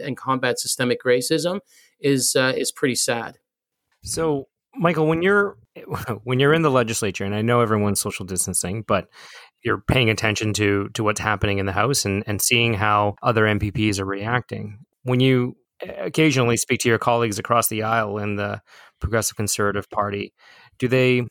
and 0.00 0.16
combat 0.16 0.60
systemic 0.60 1.02
racism 1.02 1.58
is 2.00 2.34
uh, 2.36 2.52
is 2.56 2.72
pretty 2.72 2.94
sad. 2.94 3.38
So, 4.02 4.48
Michael, 4.74 5.06
when 5.06 5.22
you're 5.22 5.56
when 6.24 6.40
you're 6.40 6.54
in 6.54 6.62
the 6.62 6.70
legislature, 6.70 7.24
and 7.24 7.34
I 7.34 7.42
know 7.42 7.60
everyone's 7.60 8.00
social 8.00 8.24
distancing, 8.24 8.84
but 8.86 9.08
you're 9.64 9.82
paying 9.88 10.10
attention 10.10 10.52
to 10.54 10.88
to 10.90 11.02
what's 11.02 11.20
happening 11.20 11.58
in 11.58 11.66
the 11.66 11.72
House 11.72 12.04
and 12.04 12.22
and 12.26 12.40
seeing 12.40 12.74
how 12.74 13.16
other 13.22 13.44
MPPs 13.44 13.98
are 13.98 14.06
reacting. 14.06 14.78
When 15.02 15.20
you 15.20 15.56
occasionally 15.80 16.56
speak 16.56 16.80
to 16.80 16.88
your 16.88 16.98
colleagues 16.98 17.38
across 17.38 17.68
the 17.68 17.82
aisle 17.82 18.18
in 18.18 18.36
the 18.36 18.60
Progressive 19.00 19.36
Conservative 19.36 19.88
Party, 19.90 20.32
do 20.78 20.88
they 20.88 21.22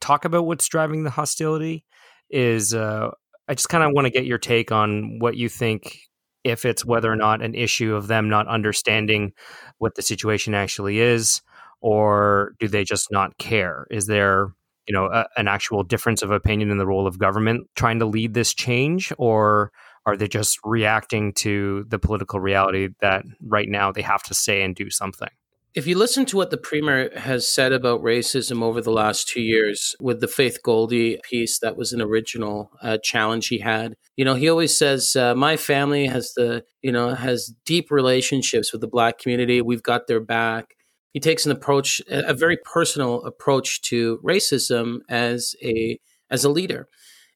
talk 0.00 0.24
about 0.24 0.46
what's 0.46 0.68
driving 0.68 1.04
the 1.04 1.10
hostility? 1.10 1.84
Is 2.30 2.74
uh, 2.74 3.10
I 3.48 3.54
just 3.54 3.68
kind 3.68 3.84
of 3.84 3.92
want 3.92 4.06
to 4.06 4.12
get 4.12 4.24
your 4.24 4.38
take 4.38 4.72
on 4.72 5.18
what 5.18 5.36
you 5.36 5.48
think 5.48 5.98
if 6.44 6.64
it's 6.64 6.84
whether 6.84 7.10
or 7.10 7.16
not 7.16 7.42
an 7.42 7.54
issue 7.54 7.94
of 7.94 8.06
them 8.06 8.28
not 8.28 8.48
understanding 8.48 9.32
what 9.78 9.94
the 9.94 10.02
situation 10.02 10.54
actually 10.54 11.00
is 11.00 11.42
or 11.80 12.52
do 12.58 12.68
they 12.68 12.84
just 12.84 13.08
not 13.10 13.36
care? 13.38 13.86
Is 13.90 14.06
there 14.06 14.52
you 14.86 14.94
know 14.94 15.06
a, 15.06 15.26
an 15.36 15.48
actual 15.48 15.82
difference 15.82 16.22
of 16.22 16.30
opinion 16.30 16.70
in 16.70 16.78
the 16.78 16.86
role 16.86 17.06
of 17.06 17.18
government 17.18 17.68
trying 17.76 17.98
to 18.00 18.06
lead 18.06 18.34
this 18.34 18.52
change 18.54 19.12
or 19.18 19.70
are 20.06 20.16
they 20.16 20.26
just 20.26 20.58
reacting 20.64 21.32
to 21.34 21.84
the 21.88 21.98
political 21.98 22.40
reality 22.40 22.88
that 23.00 23.24
right 23.42 23.68
now 23.68 23.92
they 23.92 24.02
have 24.02 24.22
to 24.24 24.34
say 24.34 24.62
and 24.62 24.74
do 24.74 24.90
something 24.90 25.28
if 25.74 25.86
you 25.86 25.96
listen 25.96 26.26
to 26.26 26.36
what 26.36 26.50
the 26.50 26.56
premier 26.56 27.10
has 27.16 27.46
said 27.46 27.72
about 27.72 28.02
racism 28.02 28.62
over 28.62 28.80
the 28.80 28.90
last 28.90 29.28
two 29.28 29.40
years 29.40 29.94
with 30.00 30.20
the 30.20 30.26
Faith 30.26 30.58
Goldy 30.64 31.18
piece, 31.22 31.58
that 31.60 31.76
was 31.76 31.92
an 31.92 32.02
original 32.02 32.70
uh, 32.82 32.98
challenge 33.02 33.48
he 33.48 33.58
had. 33.58 33.94
You 34.16 34.24
know, 34.24 34.34
he 34.34 34.48
always 34.48 34.76
says, 34.76 35.14
uh, 35.14 35.34
"My 35.34 35.56
family 35.56 36.06
has 36.06 36.32
the, 36.34 36.64
you 36.82 36.90
know, 36.90 37.14
has 37.14 37.54
deep 37.64 37.90
relationships 37.90 38.72
with 38.72 38.80
the 38.80 38.88
Black 38.88 39.18
community. 39.18 39.62
We've 39.62 39.82
got 39.82 40.06
their 40.06 40.20
back." 40.20 40.74
He 41.12 41.20
takes 41.20 41.44
an 41.46 41.52
approach, 41.52 42.00
a 42.08 42.34
very 42.34 42.56
personal 42.56 43.22
approach 43.24 43.80
to 43.82 44.18
racism 44.24 44.98
as 45.08 45.54
a 45.62 45.98
as 46.30 46.44
a 46.44 46.50
leader. 46.50 46.88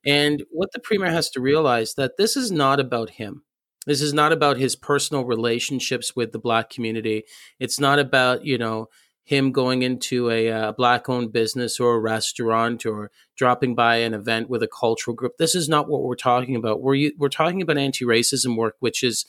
And 0.06 0.42
what 0.50 0.70
the 0.72 0.80
premier 0.80 1.10
has 1.10 1.30
to 1.30 1.40
realize 1.40 1.94
that 1.94 2.16
this 2.18 2.36
is 2.36 2.52
not 2.52 2.78
about 2.78 3.10
him. 3.10 3.42
This 3.86 4.00
is 4.00 4.14
not 4.14 4.32
about 4.32 4.56
his 4.56 4.76
personal 4.76 5.24
relationships 5.24 6.16
with 6.16 6.32
the 6.32 6.38
black 6.38 6.70
community. 6.70 7.24
It's 7.58 7.78
not 7.78 7.98
about, 7.98 8.44
you 8.44 8.58
know, 8.58 8.88
him 9.24 9.52
going 9.52 9.82
into 9.82 10.30
a 10.30 10.50
uh, 10.50 10.72
black 10.72 11.08
owned 11.08 11.32
business 11.32 11.80
or 11.80 11.94
a 11.94 12.00
restaurant 12.00 12.84
or 12.84 13.10
dropping 13.36 13.74
by 13.74 13.96
an 13.96 14.12
event 14.12 14.50
with 14.50 14.62
a 14.62 14.68
cultural 14.68 15.14
group. 15.14 15.38
This 15.38 15.54
is 15.54 15.68
not 15.68 15.88
what 15.88 16.02
we're 16.02 16.14
talking 16.14 16.56
about. 16.56 16.82
We're, 16.82 17.10
we're 17.18 17.28
talking 17.30 17.62
about 17.62 17.78
anti 17.78 18.04
racism 18.04 18.56
work, 18.56 18.76
which 18.80 19.02
is 19.02 19.24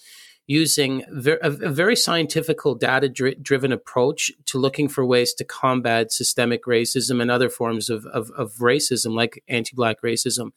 using 0.48 1.04
a, 1.42 1.50
very 1.50 1.96
scientific, 1.96 2.58
data 2.80 3.10
dri- 3.10 3.36
driven 3.42 3.72
approach 3.72 4.32
to 4.46 4.60
looking 4.60 4.88
for 4.88 5.06
ways 5.06 5.34
to 5.34 5.44
combat 5.44 6.12
systemic 6.12 6.66
racism 6.66 7.22
and 7.22 7.32
other 7.32 7.50
forms 7.50 7.90
of, 7.90 8.06
of, 8.08 8.30
of 8.32 8.54
racism, 8.56 9.16
like 9.16 9.44
anti 9.48 9.74
black 9.76 10.02
racism. 10.02 10.52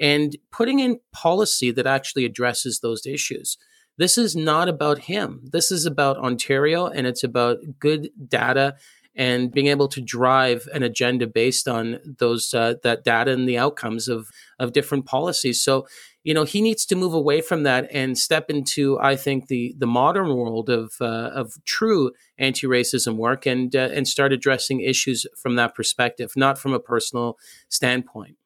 And 0.00 0.36
putting 0.50 0.80
in 0.80 0.98
policy 1.12 1.70
that 1.70 1.86
actually 1.86 2.24
addresses 2.24 2.80
those 2.80 3.06
issues. 3.06 3.58
This 3.98 4.16
is 4.16 4.34
not 4.34 4.68
about 4.68 5.00
him. 5.00 5.42
This 5.52 5.70
is 5.70 5.84
about 5.84 6.16
Ontario 6.16 6.86
and 6.86 7.06
it's 7.06 7.22
about 7.22 7.58
good 7.78 8.08
data 8.28 8.76
and 9.14 9.52
being 9.52 9.66
able 9.66 9.88
to 9.88 10.00
drive 10.00 10.66
an 10.72 10.82
agenda 10.82 11.26
based 11.26 11.68
on 11.68 11.98
those 12.18 12.54
uh, 12.54 12.74
that 12.82 13.04
data 13.04 13.32
and 13.32 13.46
the 13.46 13.58
outcomes 13.58 14.08
of 14.08 14.28
of 14.58 14.72
different 14.72 15.04
policies. 15.04 15.60
So, 15.60 15.86
you 16.22 16.32
know, 16.32 16.44
he 16.44 16.62
needs 16.62 16.86
to 16.86 16.96
move 16.96 17.12
away 17.12 17.42
from 17.42 17.64
that 17.64 17.88
and 17.92 18.16
step 18.16 18.48
into, 18.48 18.98
I 19.00 19.16
think, 19.16 19.48
the 19.48 19.74
the 19.76 19.86
modern 19.86 20.34
world 20.34 20.70
of 20.70 20.94
uh, 21.00 21.30
of 21.34 21.62
true 21.66 22.12
anti 22.38 22.66
racism 22.66 23.16
work 23.16 23.44
and 23.44 23.74
uh, 23.76 23.90
and 23.92 24.08
start 24.08 24.32
addressing 24.32 24.80
issues 24.80 25.26
from 25.36 25.56
that 25.56 25.74
perspective, 25.74 26.32
not 26.36 26.58
from 26.58 26.72
a 26.72 26.80
personal 26.80 27.36
standpoint. 27.68 28.36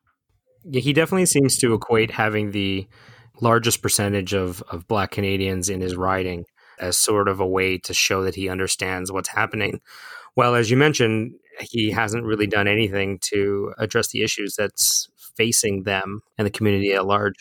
Yeah, 0.64 0.80
he 0.80 0.92
definitely 0.92 1.26
seems 1.26 1.56
to 1.58 1.74
equate 1.74 2.10
having 2.10 2.50
the 2.50 2.86
largest 3.40 3.82
percentage 3.82 4.32
of, 4.32 4.62
of 4.70 4.86
black 4.86 5.10
Canadians 5.10 5.68
in 5.68 5.80
his 5.80 5.96
riding 5.96 6.44
as 6.78 6.98
sort 6.98 7.28
of 7.28 7.40
a 7.40 7.46
way 7.46 7.78
to 7.78 7.94
show 7.94 8.24
that 8.24 8.34
he 8.34 8.48
understands 8.48 9.12
what's 9.12 9.28
happening. 9.28 9.80
Well, 10.36 10.54
as 10.54 10.70
you 10.70 10.76
mentioned, 10.76 11.34
he 11.60 11.90
hasn't 11.90 12.24
really 12.24 12.46
done 12.46 12.66
anything 12.66 13.18
to 13.30 13.72
address 13.78 14.08
the 14.08 14.22
issues 14.22 14.56
that's 14.56 15.08
facing 15.36 15.84
them 15.84 16.22
and 16.38 16.46
the 16.46 16.50
community 16.50 16.92
at 16.92 17.06
large. 17.06 17.34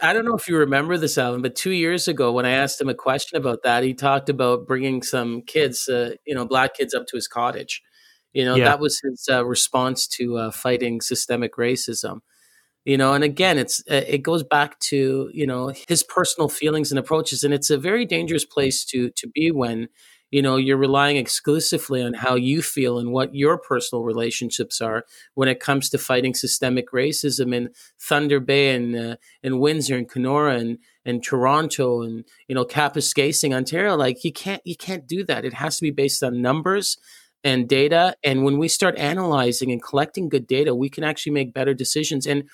I 0.00 0.12
don't 0.12 0.24
know 0.24 0.36
if 0.36 0.48
you 0.48 0.56
remember 0.56 0.96
this, 0.96 1.18
Alvin, 1.18 1.42
but 1.42 1.56
two 1.56 1.72
years 1.72 2.06
ago, 2.06 2.30
when 2.30 2.46
I 2.46 2.50
asked 2.50 2.80
him 2.80 2.88
a 2.88 2.94
question 2.94 3.36
about 3.36 3.64
that, 3.64 3.82
he 3.82 3.94
talked 3.94 4.28
about 4.28 4.66
bringing 4.66 5.02
some 5.02 5.42
kids, 5.42 5.88
uh, 5.88 6.14
you 6.24 6.34
know, 6.34 6.46
black 6.46 6.74
kids 6.74 6.94
up 6.94 7.06
to 7.08 7.16
his 7.16 7.26
cottage. 7.26 7.82
You 8.32 8.44
know, 8.44 8.54
yeah. 8.54 8.66
that 8.66 8.80
was 8.80 9.00
his 9.02 9.26
uh, 9.30 9.44
response 9.44 10.06
to 10.08 10.36
uh, 10.36 10.50
fighting 10.52 11.00
systemic 11.00 11.56
racism 11.56 12.20
you 12.84 12.96
know 12.96 13.12
and 13.14 13.24
again 13.24 13.58
it's 13.58 13.80
uh, 13.90 14.02
it 14.06 14.22
goes 14.22 14.42
back 14.42 14.78
to 14.80 15.30
you 15.32 15.46
know 15.46 15.72
his 15.88 16.02
personal 16.02 16.48
feelings 16.48 16.90
and 16.90 16.98
approaches 16.98 17.44
and 17.44 17.52
it's 17.52 17.70
a 17.70 17.78
very 17.78 18.04
dangerous 18.04 18.44
place 18.44 18.84
to 18.84 19.10
to 19.10 19.26
be 19.28 19.50
when 19.50 19.88
you 20.30 20.42
know 20.42 20.56
you're 20.56 20.76
relying 20.76 21.16
exclusively 21.16 22.02
on 22.02 22.14
how 22.14 22.34
you 22.34 22.62
feel 22.62 22.98
and 22.98 23.12
what 23.12 23.34
your 23.34 23.58
personal 23.58 24.04
relationships 24.04 24.80
are 24.80 25.04
when 25.34 25.48
it 25.48 25.60
comes 25.60 25.88
to 25.88 25.98
fighting 25.98 26.34
systemic 26.34 26.90
racism 26.92 27.54
in 27.54 27.70
Thunder 27.98 28.40
Bay 28.40 28.74
and 28.74 28.96
uh, 28.96 29.16
in 29.42 29.58
Windsor 29.58 29.96
and 29.96 30.08
Kenora 30.08 30.56
and 30.58 30.78
and 31.04 31.22
Toronto 31.24 32.02
and 32.02 32.24
you 32.48 32.54
know 32.54 32.64
Kapuskasing 32.64 33.54
Ontario. 33.54 33.96
Like 33.96 34.24
you 34.24 34.32
can't 34.32 34.62
you 34.64 34.76
can't 34.76 35.06
do 35.06 35.24
that. 35.24 35.44
It 35.44 35.54
has 35.54 35.76
to 35.78 35.82
be 35.82 35.90
based 35.90 36.22
on 36.22 36.42
numbers 36.42 36.98
and 37.44 37.68
data 37.68 38.14
and 38.24 38.42
when 38.44 38.58
we 38.58 38.66
start 38.66 38.98
analyzing 38.98 39.70
and 39.70 39.80
collecting 39.80 40.28
good 40.28 40.44
data 40.48 40.74
we 40.74 40.88
can 40.88 41.04
actually 41.04 41.32
make 41.32 41.54
better 41.54 41.72
decisions. 41.72 42.26
And 42.26 42.44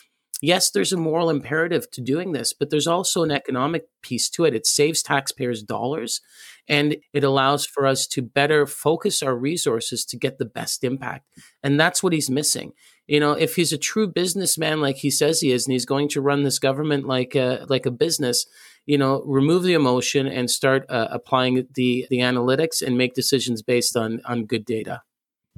yes, 0.45 0.71
there's 0.71 0.93
a 0.93 0.99
moral 0.99 1.31
imperative 1.31 1.91
to 1.93 2.03
doing 2.03 2.33
this, 2.33 2.53
but 2.53 2.69
there's 2.69 2.87
also 2.87 3.23
an 3.23 3.31
economic 3.31 3.87
piece 4.03 4.29
to 4.31 4.45
it. 4.45 4.55
It 4.55 4.67
saves 4.67 5.03
taxpayers 5.03 5.63
dollars 5.63 6.21
and 6.69 6.97
it 7.13 7.25
allows 7.25 7.65
for 7.65 7.87
us 7.87 8.07
to 8.09 8.23
better 8.23 8.67
focus 8.67 9.23
our 9.23 9.35
resources 9.35 10.05
to 10.07 10.19
get 10.19 10.39
the 10.39 10.45
best 10.45 10.85
impact. 10.85 11.27
And 11.63 11.81
that's 11.81 12.03
what 12.03 12.13
he's 12.13 12.29
missing. 12.29 12.73
You 13.07 13.21
know, 13.21 13.33
if 13.33 13.57
he's 13.57 13.73
a 13.73 13.79
true 13.79 14.07
businessman 14.07 14.81
like 14.81 14.97
he 14.97 15.11
says 15.11 15.41
he 15.41 15.51
is 15.51 15.67
and 15.67 15.73
he's 15.73 15.87
going 15.87 16.09
to 16.11 16.21
run 16.21 16.43
this 16.43 16.59
government 16.59 17.07
like 17.07 17.35
a, 17.35 17.65
like 17.69 17.87
a 17.87 17.91
business, 17.91 18.47
you 18.87 18.99
know, 18.99 19.23
remove 19.25 19.63
the 19.63 19.75
emotion 19.75 20.27
and 20.27 20.51
start 20.51 20.85
uh, 20.91 21.09
applying 21.11 21.67
the 21.75 22.07
the 22.11 22.19
analytics 22.19 22.83
and 22.83 22.99
make 22.99 23.15
decisions 23.15 23.63
based 23.63 23.97
on 23.97 24.21
on 24.27 24.45
good 24.45 24.65
data. 24.65 25.03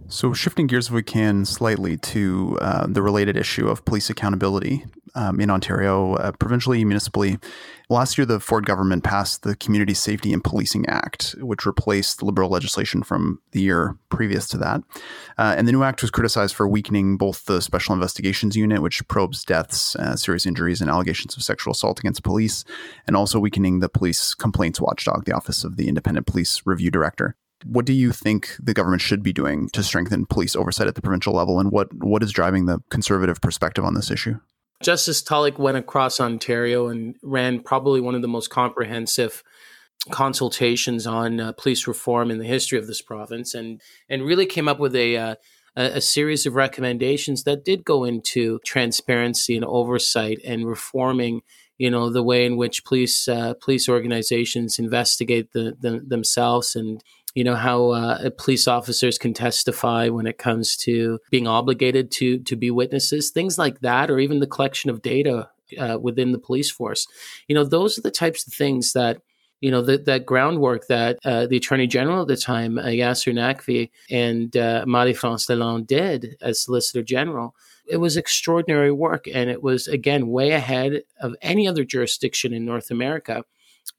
So, 0.09 0.33
shifting 0.33 0.69
gears 0.69 0.87
if 0.87 0.93
we 0.93 1.03
can 1.03 1.45
slightly 1.45 1.97
to 1.97 2.59
uh, 2.61 2.87
the 2.87 3.03
related 3.03 3.37
issue 3.37 3.67
of 3.67 3.85
police 3.85 4.09
accountability 4.09 4.85
um, 5.17 5.41
in 5.41 5.51
Ontario, 5.51 6.15
uh, 6.15 6.31
provincially, 6.33 6.85
municipally. 6.85 7.39
Last 7.89 8.17
year, 8.17 8.25
the 8.25 8.39
Ford 8.39 8.67
government 8.67 9.03
passed 9.03 9.43
the 9.43 9.57
Community 9.57 9.95
Safety 9.95 10.33
and 10.33 10.45
Policing 10.45 10.87
Act, 10.87 11.35
which 11.41 11.67
replaced 11.67 12.23
Liberal 12.23 12.51
legislation 12.51 13.03
from 13.03 13.41
the 13.51 13.61
year 13.61 13.97
previous 14.09 14.47
to 14.49 14.59
that. 14.59 14.83
Uh, 15.39 15.55
and 15.57 15.67
the 15.67 15.73
new 15.73 15.83
act 15.83 16.03
was 16.03 16.11
criticized 16.11 16.55
for 16.55 16.69
weakening 16.69 17.17
both 17.17 17.47
the 17.47 17.61
Special 17.61 17.95
Investigations 17.95 18.55
Unit, 18.55 18.83
which 18.83 19.07
probes 19.09 19.45
deaths, 19.45 19.97
uh, 19.97 20.15
serious 20.15 20.47
injuries, 20.47 20.81
and 20.81 20.91
allegations 20.91 21.37
of 21.37 21.43
sexual 21.43 21.73
assault 21.73 21.99
against 21.99 22.23
police, 22.23 22.65
and 23.07 23.17
also 23.17 23.41
weakening 23.41 23.81
the 23.81 23.89
Police 23.89 24.35
Complaints 24.35 24.81
Watchdog, 24.81 25.25
the 25.25 25.35
Office 25.35 25.65
of 25.65 25.77
the 25.77 25.89
Independent 25.89 26.27
Police 26.27 26.63
Review 26.65 26.91
Director. 26.91 27.35
What 27.69 27.85
do 27.85 27.93
you 27.93 28.13
think 28.13 28.57
the 28.59 28.75
government 28.75 29.03
should 29.03 29.23
be 29.23 29.33
doing 29.33 29.69
to 29.71 29.83
strengthen 29.83 30.27
police 30.27 30.55
oversight 30.55 30.87
at 30.87 30.95
the 30.95 31.03
provincial 31.03 31.35
level, 31.35 31.59
and 31.61 31.71
what 31.71 31.93
what 31.95 32.23
is 32.23 32.33
driving 32.33 32.67
the 32.67 32.81
conservative 32.91 33.41
perspective 33.41 33.85
on 33.85 33.95
this 33.95 34.11
issue? 34.11 34.39
Justice 34.83 35.23
Tulloch 35.23 35.59
went 35.59 35.77
across 35.77 36.21
Ontario 36.21 36.89
and 36.89 37.17
ran 37.23 37.61
probably 37.61 38.01
one 38.01 38.15
of 38.15 38.23
the 38.23 38.29
most 38.29 38.51
comprehensive 38.51 39.43
consultations 40.11 41.07
on 41.07 41.41
uh, 41.41 41.53
police 41.53 41.87
reform 41.87 42.31
in 42.31 42.39
the 42.39 42.45
history 42.45 42.79
of 42.79 42.87
this 42.87 43.03
province, 43.03 43.55
and 43.55 43.81
and 44.09 44.25
really 44.25 44.47
came 44.47 44.69
up 44.69 44.79
with 44.79 44.95
a. 44.95 45.17
Uh, 45.17 45.35
a, 45.79 46.01
series 46.01 46.47
of 46.47 46.55
recommendations 46.55 47.45
that 47.45 47.63
did 47.63 47.85
go 47.85 48.03
into 48.03 48.59
transparency 48.65 49.55
and 49.55 49.65
oversight 49.67 50.39
and 50.43 50.67
reforming 50.67 51.43
you 51.79 51.91
know 51.91 52.11
the 52.11 52.23
way 52.23 52.47
in 52.47 52.57
which 52.57 52.85
police 52.85 53.29
uh, 53.29 53.55
police 53.61 53.89
organizations 53.89 54.79
investigate 54.79 55.53
the, 55.53 55.77
the, 55.79 56.01
themselves 56.07 56.75
and 56.75 57.03
you 57.37 57.45
know 57.45 57.55
how 57.55 57.91
uh, 57.91 58.31
police 58.39 58.67
officers 58.67 59.19
can 59.19 59.35
testify 59.35 60.09
when 60.09 60.27
it 60.27 60.39
comes 60.39 60.77
to 60.79 61.21
being 61.31 61.47
obligated 61.47 62.11
to 62.11 62.39
to 62.41 62.57
be 62.57 62.71
witnesses 62.71 63.31
things 63.31 63.59
like 63.59 63.81
that 63.81 64.11
or 64.11 64.19
even 64.19 64.41
the 64.41 64.47
collection 64.47 64.91
of 64.91 65.03
data 65.03 65.49
uh, 65.79 65.99
within 66.01 66.33
the 66.33 66.39
police 66.39 66.71
force. 66.71 67.07
You 67.49 67.55
know 67.55 67.65
those 67.65 67.99
are 67.99 68.03
the 68.03 68.11
types 68.11 68.47
of 68.47 68.53
things 68.53 68.93
that 68.95 69.21
you 69.61 69.71
know 69.71 69.83
that 69.83 70.07
that 70.07 70.27
groundwork 70.27 70.87
that 70.89 71.19
uh, 71.25 71.47
the 71.47 71.59
attorney 71.59 71.87
general 71.87 72.23
at 72.23 72.29
the 72.29 72.37
time 72.37 72.79
uh, 72.79 72.85
Yasir 72.85 73.35
Naqvi 73.35 73.91
and 74.11 74.57
uh, 74.57 74.85
Marie-France 74.87 75.47
Lalonde 75.47 75.87
did 75.87 76.37
as 76.41 76.63
solicitor 76.63 77.03
general. 77.03 77.55
It 77.87 77.99
was 77.99 78.17
extraordinary 78.17 78.93
work 78.93 79.27
and 79.33 79.49
it 79.51 79.63
was 79.63 79.89
again 79.89 80.29
way 80.29 80.51
ahead 80.53 81.03
of 81.21 81.35
any 81.43 81.69
other 81.69 81.85
jurisdiction 81.85 82.53
in 82.53 82.65
North 82.65 82.91
America. 82.91 83.45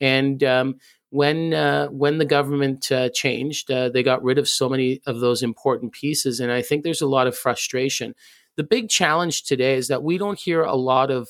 And 0.02 0.44
um, 0.44 0.76
when 1.10 1.54
uh, 1.54 1.88
when 1.88 2.18
the 2.18 2.26
government 2.26 2.92
uh, 2.92 3.10
changed, 3.10 3.72
uh, 3.72 3.90
they 3.90 4.04
got 4.04 4.24
rid 4.24 4.38
of 4.38 4.48
so 4.48 4.68
many 4.70 5.02
of 5.06 5.20
those 5.20 5.42
important 5.42 5.94
pieces, 5.94 6.40
and 6.40 6.52
I 6.52 6.62
think 6.62 6.84
there's 6.84 7.02
a 7.02 7.08
lot 7.08 7.28
of 7.28 7.38
frustration. 7.38 8.14
The 8.56 8.64
big 8.64 8.90
challenge 8.90 9.44
today 9.44 9.76
is 9.76 9.88
that 9.88 10.04
we 10.04 10.18
don't 10.18 10.40
hear 10.40 10.64
a 10.64 10.76
lot 10.76 11.12
of 11.12 11.30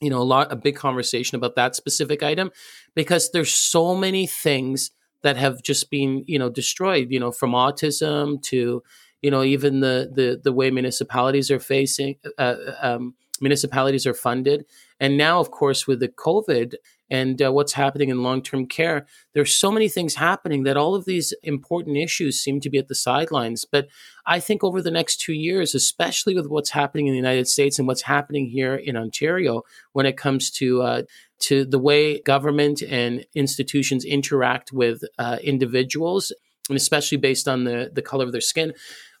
you 0.00 0.10
know 0.10 0.20
a 0.20 0.24
lot 0.24 0.52
a 0.52 0.56
big 0.56 0.76
conversation 0.76 1.36
about 1.36 1.56
that 1.56 1.74
specific 1.74 2.22
item 2.22 2.50
because 2.94 3.30
there's 3.30 3.52
so 3.52 3.94
many 3.94 4.26
things 4.26 4.90
that 5.22 5.36
have 5.36 5.62
just 5.62 5.90
been 5.90 6.24
you 6.26 6.38
know 6.38 6.50
destroyed 6.50 7.08
you 7.10 7.18
know 7.18 7.32
from 7.32 7.52
autism 7.52 8.42
to 8.42 8.82
you 9.22 9.30
know 9.30 9.42
even 9.42 9.80
the 9.80 10.10
the 10.12 10.40
the 10.42 10.52
way 10.52 10.70
municipalities 10.70 11.50
are 11.50 11.60
facing 11.60 12.16
uh, 12.38 12.56
um, 12.82 13.14
municipalities 13.40 14.06
are 14.06 14.14
funded 14.14 14.64
and 15.00 15.16
now 15.16 15.40
of 15.40 15.50
course 15.50 15.86
with 15.86 16.00
the 16.00 16.08
covid 16.08 16.74
and 17.10 17.42
uh, 17.42 17.52
what's 17.52 17.74
happening 17.74 18.08
in 18.08 18.22
long-term 18.22 18.66
care 18.66 19.06
there's 19.32 19.54
so 19.54 19.70
many 19.70 19.88
things 19.88 20.14
happening 20.14 20.62
that 20.62 20.76
all 20.76 20.94
of 20.94 21.04
these 21.04 21.32
important 21.42 21.96
issues 21.96 22.40
seem 22.40 22.60
to 22.60 22.70
be 22.70 22.78
at 22.78 22.88
the 22.88 22.94
sidelines 22.94 23.64
but 23.64 23.88
i 24.26 24.40
think 24.40 24.64
over 24.64 24.80
the 24.80 24.90
next 24.90 25.20
2 25.20 25.32
years 25.32 25.74
especially 25.74 26.34
with 26.34 26.46
what's 26.46 26.70
happening 26.70 27.06
in 27.06 27.12
the 27.12 27.18
united 27.18 27.48
states 27.48 27.78
and 27.78 27.88
what's 27.88 28.02
happening 28.02 28.46
here 28.46 28.74
in 28.74 28.96
ontario 28.96 29.62
when 29.92 30.06
it 30.06 30.16
comes 30.16 30.50
to 30.50 30.82
uh, 30.82 31.02
to 31.38 31.64
the 31.64 31.78
way 31.78 32.20
government 32.20 32.82
and 32.82 33.26
institutions 33.34 34.04
interact 34.04 34.72
with 34.72 35.02
uh, 35.18 35.38
individuals 35.42 36.32
and 36.68 36.76
especially 36.76 37.18
based 37.18 37.46
on 37.46 37.64
the, 37.64 37.90
the 37.92 38.02
color 38.02 38.24
of 38.24 38.32
their 38.32 38.40
skin, 38.40 38.72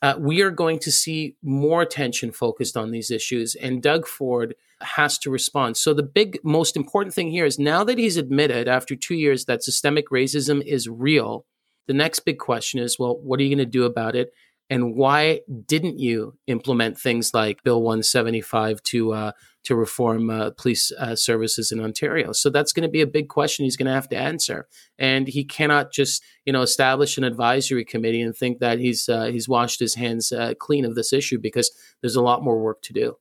uh, 0.02 0.14
we 0.18 0.40
are 0.42 0.50
going 0.50 0.78
to 0.78 0.90
see 0.90 1.36
more 1.42 1.82
attention 1.82 2.32
focused 2.32 2.76
on 2.76 2.90
these 2.90 3.10
issues. 3.10 3.54
And 3.54 3.82
Doug 3.82 4.06
Ford 4.06 4.54
has 4.84 5.18
to 5.18 5.30
respond. 5.30 5.76
So, 5.76 5.94
the 5.94 6.02
big, 6.02 6.38
most 6.44 6.76
important 6.76 7.14
thing 7.14 7.30
here 7.30 7.44
is 7.44 7.58
now 7.58 7.84
that 7.84 7.98
he's 7.98 8.16
admitted 8.16 8.68
after 8.68 8.94
two 8.94 9.14
years 9.14 9.44
that 9.46 9.62
systemic 9.62 10.10
racism 10.10 10.62
is 10.64 10.88
real, 10.88 11.46
the 11.86 11.94
next 11.94 12.20
big 12.20 12.38
question 12.38 12.80
is 12.80 12.98
well, 12.98 13.18
what 13.22 13.40
are 13.40 13.42
you 13.42 13.54
going 13.54 13.66
to 13.66 13.70
do 13.70 13.84
about 13.84 14.16
it? 14.16 14.32
And 14.70 14.96
why 14.96 15.40
didn't 15.66 15.98
you 15.98 16.38
implement 16.46 16.98
things 16.98 17.34
like 17.34 17.62
Bill 17.64 17.82
175 17.82 18.82
to 18.84 19.12
uh, 19.12 19.32
to 19.64 19.74
reform 19.74 20.30
uh, 20.30 20.50
police 20.56 20.90
uh, 20.98 21.14
services 21.16 21.70
in 21.70 21.80
Ontario? 21.80 22.32
So 22.32 22.48
that's 22.48 22.72
going 22.72 22.82
to 22.82 22.88
be 22.88 23.02
a 23.02 23.06
big 23.06 23.28
question 23.28 23.64
he's 23.64 23.76
going 23.76 23.86
to 23.86 23.92
have 23.92 24.08
to 24.08 24.16
answer, 24.16 24.66
and 24.98 25.28
he 25.28 25.44
cannot 25.44 25.92
just 25.92 26.22
you 26.46 26.52
know 26.52 26.62
establish 26.62 27.18
an 27.18 27.24
advisory 27.24 27.84
committee 27.84 28.22
and 28.22 28.34
think 28.34 28.58
that 28.60 28.78
he's 28.78 29.08
uh, 29.08 29.26
he's 29.26 29.48
washed 29.48 29.80
his 29.80 29.96
hands 29.96 30.32
uh, 30.32 30.54
clean 30.58 30.86
of 30.86 30.94
this 30.94 31.12
issue 31.12 31.38
because 31.38 31.70
there's 32.00 32.16
a 32.16 32.22
lot 32.22 32.42
more 32.42 32.58
work 32.58 32.80
to 32.82 32.94
do. 32.94 33.16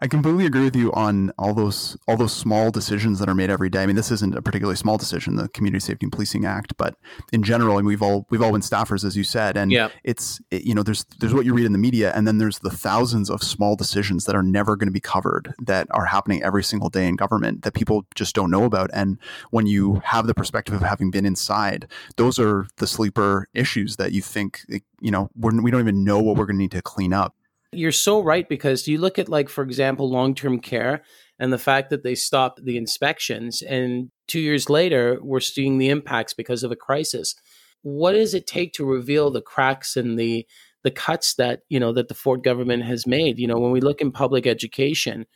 I 0.00 0.06
completely 0.06 0.46
agree 0.46 0.64
with 0.64 0.76
you 0.76 0.92
on 0.92 1.32
all 1.38 1.54
those 1.54 1.96
all 2.08 2.16
those 2.16 2.32
small 2.32 2.70
decisions 2.70 3.18
that 3.18 3.28
are 3.28 3.34
made 3.34 3.50
every 3.50 3.68
day. 3.68 3.82
I 3.82 3.86
mean, 3.86 3.96
this 3.96 4.10
isn't 4.10 4.34
a 4.34 4.42
particularly 4.42 4.76
small 4.76 4.96
decision, 4.96 5.36
the 5.36 5.48
Community 5.48 5.80
Safety 5.80 6.06
and 6.06 6.12
Policing 6.12 6.44
Act, 6.44 6.76
but 6.76 6.96
in 7.32 7.42
general, 7.42 7.78
and 7.78 7.86
we've 7.86 8.02
all 8.02 8.26
we've 8.30 8.42
all 8.42 8.52
been 8.52 8.60
staffers, 8.60 9.04
as 9.04 9.16
you 9.16 9.24
said, 9.24 9.56
and 9.56 9.70
yeah. 9.70 9.88
it's 10.02 10.40
it, 10.50 10.64
you 10.64 10.74
know 10.74 10.82
there's 10.82 11.04
there's 11.20 11.34
what 11.34 11.44
you 11.44 11.54
read 11.54 11.66
in 11.66 11.72
the 11.72 11.78
media, 11.78 12.12
and 12.14 12.26
then 12.26 12.38
there's 12.38 12.58
the 12.60 12.70
thousands 12.70 13.30
of 13.30 13.42
small 13.42 13.76
decisions 13.76 14.24
that 14.24 14.34
are 14.34 14.42
never 14.42 14.76
going 14.76 14.88
to 14.88 14.92
be 14.92 15.00
covered 15.00 15.54
that 15.66 15.86
are 15.90 16.06
happening 16.06 16.42
every 16.42 16.64
single 16.64 16.90
day 16.90 17.06
in 17.06 17.16
government 17.16 17.62
that 17.62 17.74
people 17.74 18.06
just 18.14 18.34
don't 18.34 18.50
know 18.50 18.64
about. 18.64 18.90
And 18.92 19.18
when 19.50 19.66
you 19.66 20.00
have 20.04 20.26
the 20.26 20.34
perspective 20.34 20.74
of 20.74 20.82
having 20.82 21.10
been 21.10 21.26
inside, 21.26 21.88
those 22.16 22.38
are 22.38 22.66
the 22.76 22.86
sleeper 22.86 23.48
issues 23.54 23.96
that 23.96 24.12
you 24.12 24.22
think 24.22 24.60
you 25.00 25.10
know 25.10 25.30
we're, 25.36 25.60
we 25.60 25.70
don't 25.70 25.80
even 25.80 26.04
know 26.04 26.20
what 26.20 26.36
we're 26.36 26.46
going 26.46 26.56
to 26.56 26.62
need 26.62 26.72
to 26.72 26.82
clean 26.82 27.12
up. 27.12 27.34
You're 27.74 27.92
so 27.92 28.20
right 28.22 28.48
because 28.48 28.88
you 28.88 28.98
look 28.98 29.18
at 29.18 29.28
like 29.28 29.48
for 29.48 29.62
example 29.64 30.10
long-term 30.10 30.60
care 30.60 31.02
and 31.38 31.52
the 31.52 31.58
fact 31.58 31.90
that 31.90 32.02
they 32.02 32.14
stopped 32.14 32.64
the 32.64 32.76
inspections 32.76 33.62
and 33.62 34.10
2 34.28 34.40
years 34.40 34.70
later 34.70 35.18
we're 35.22 35.40
seeing 35.40 35.78
the 35.78 35.88
impacts 35.88 36.32
because 36.34 36.62
of 36.62 36.70
a 36.72 36.76
crisis. 36.76 37.34
What 37.82 38.12
does 38.12 38.34
it 38.34 38.46
take 38.46 38.72
to 38.74 38.84
reveal 38.84 39.30
the 39.30 39.42
cracks 39.42 39.96
and 39.96 40.18
the 40.18 40.46
the 40.82 40.90
cuts 40.90 41.34
that, 41.34 41.60
you 41.68 41.80
know, 41.80 41.92
that 41.92 42.08
the 42.08 42.14
Ford 42.14 42.42
government 42.44 42.84
has 42.84 43.06
made? 43.06 43.38
You 43.38 43.46
know, 43.46 43.58
when 43.58 43.72
we 43.72 43.80
look 43.80 44.00
in 44.00 44.12
public 44.12 44.46
education, 44.46 45.26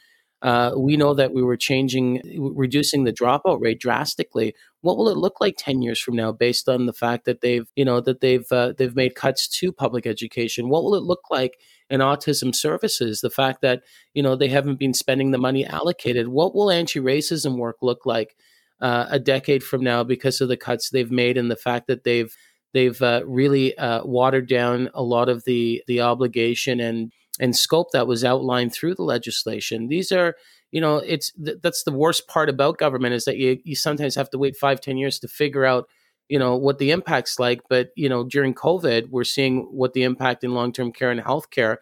uh, 0.43 0.73
we 0.77 0.97
know 0.97 1.15
that 1.15 1.33
we 1.33 1.43
were 1.43 1.57
changing, 1.57 2.23
reducing 2.55 3.05
the 3.05 3.13
dropout 3.13 3.61
rate 3.61 3.81
drastically. 3.81 4.55
What 4.83 4.97
will 4.97 5.09
it 5.09 5.17
look 5.17 5.41
like 5.41 5.57
ten 5.59 5.83
years 5.83 6.01
from 6.01 6.15
now, 6.15 6.31
based 6.31 6.69
on 6.69 6.87
the 6.87 6.93
fact 6.93 7.25
that 7.25 7.41
they've, 7.41 7.67
you 7.75 7.85
know, 7.85 8.01
that 8.01 8.21
they've 8.21 8.47
uh, 8.53 8.73
they've 8.77 8.95
made 8.95 9.17
cuts 9.17 9.49
to 9.59 9.73
public 9.73 10.07
education? 10.07 10.69
What 10.69 10.85
will 10.85 10.95
it 10.95 11.03
look 11.03 11.23
like 11.31 11.59
in 11.91 12.01
autism 12.01 12.55
services? 12.55 13.21
The 13.21 13.31
fact 13.31 13.63
that 13.63 13.83
you 14.15 14.23
know 14.23 14.37
they 14.37 14.49
haven't 14.49 14.79
been 14.79 14.95
spending 14.95 15.33
the 15.33 15.39
money 15.39 15.67
allocated. 15.67 16.29
What 16.29 16.55
will 16.55 16.71
anti-racism 16.71 17.57
work 17.57 17.79
look 17.83 18.07
like 18.07 18.37
uh, 18.81 19.07
a 19.11 19.19
decade 19.19 19.65
from 19.65 19.83
now 19.83 20.05
because 20.05 20.41
of 20.41 20.49
the 20.49 20.57
cuts 20.57 20.91
they've 20.91 21.11
made 21.11 21.37
and 21.37 21.51
the 21.51 21.57
fact 21.57 21.89
that 21.89 22.05
they've 22.05 22.33
they've 22.75 23.01
uh, 23.03 23.23
really 23.27 23.77
uh, 23.77 24.05
watered 24.05 24.49
down 24.49 24.89
a 24.95 25.03
lot 25.03 25.29
of 25.29 25.45
the 25.45 25.83
the 25.89 26.01
obligation 26.01 26.79
and 26.79 27.13
and 27.39 27.57
scope 27.57 27.93
that 27.93 28.07
was 28.07 28.25
outlined 28.25 28.73
through 28.73 28.95
the 28.95 29.03
legislation. 29.03 29.89
These 29.89 30.13
are, 30.13 30.35
you 30.71 30.81
know, 30.81 30.97
it's 30.99 31.33
th- 31.33 31.59
that's 31.63 31.85
the 31.85 31.93
worst 31.93 32.29
part 32.29 32.49
about 32.49 32.79
government 32.79 33.15
is 33.15 33.25
that 33.25 33.37
you 33.37 33.59
you 33.65 33.77
sometimes 33.77 34.15
have 34.15 34.31
to 34.31 34.39
wait 34.39 34.57
five, 34.57 34.81
ten 34.81 34.97
years 34.97 35.19
to 35.21 35.29
figure 35.29 35.65
out, 35.65 35.89
you 36.29 36.39
know, 36.39 36.57
what 36.57 36.79
the 36.79 36.91
impact's 36.91 37.39
like. 37.39 37.61
But 37.69 37.91
you 37.97 38.09
know, 38.09 38.25
during 38.25 38.55
COVID, 38.55 39.11
we're 39.11 39.25
seeing 39.25 39.61
what 39.71 39.93
the 39.93 40.03
impact 40.03 40.45
in 40.45 40.55
long 40.55 40.73
term 40.73 40.93
care 40.93 41.11
and 41.11 41.21
healthcare 41.21 41.77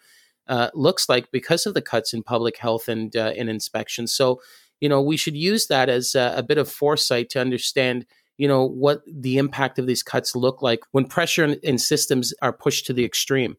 uh, 0.48 0.70
looks 0.75 1.08
like 1.08 1.30
because 1.30 1.66
of 1.66 1.75
the 1.75 1.82
cuts 1.82 2.12
in 2.12 2.22
public 2.22 2.58
health 2.58 2.88
and 2.88 3.14
uh, 3.16 3.32
in 3.34 3.48
inspections. 3.48 4.14
So, 4.14 4.40
you 4.80 4.88
know, 4.88 5.02
we 5.02 5.16
should 5.16 5.36
use 5.36 5.66
that 5.66 5.88
as 5.88 6.14
a, 6.14 6.34
a 6.36 6.42
bit 6.42 6.58
of 6.58 6.70
foresight 6.70 7.30
to 7.30 7.40
understand 7.40 8.06
you 8.38 8.46
know 8.46 8.66
what 8.66 9.02
the 9.06 9.38
impact 9.38 9.78
of 9.78 9.86
these 9.86 10.02
cuts 10.02 10.36
look 10.36 10.62
like 10.62 10.80
when 10.92 11.06
pressure 11.06 11.44
in 11.44 11.78
systems 11.78 12.34
are 12.42 12.52
pushed 12.52 12.86
to 12.86 12.92
the 12.92 13.04
extreme 13.04 13.56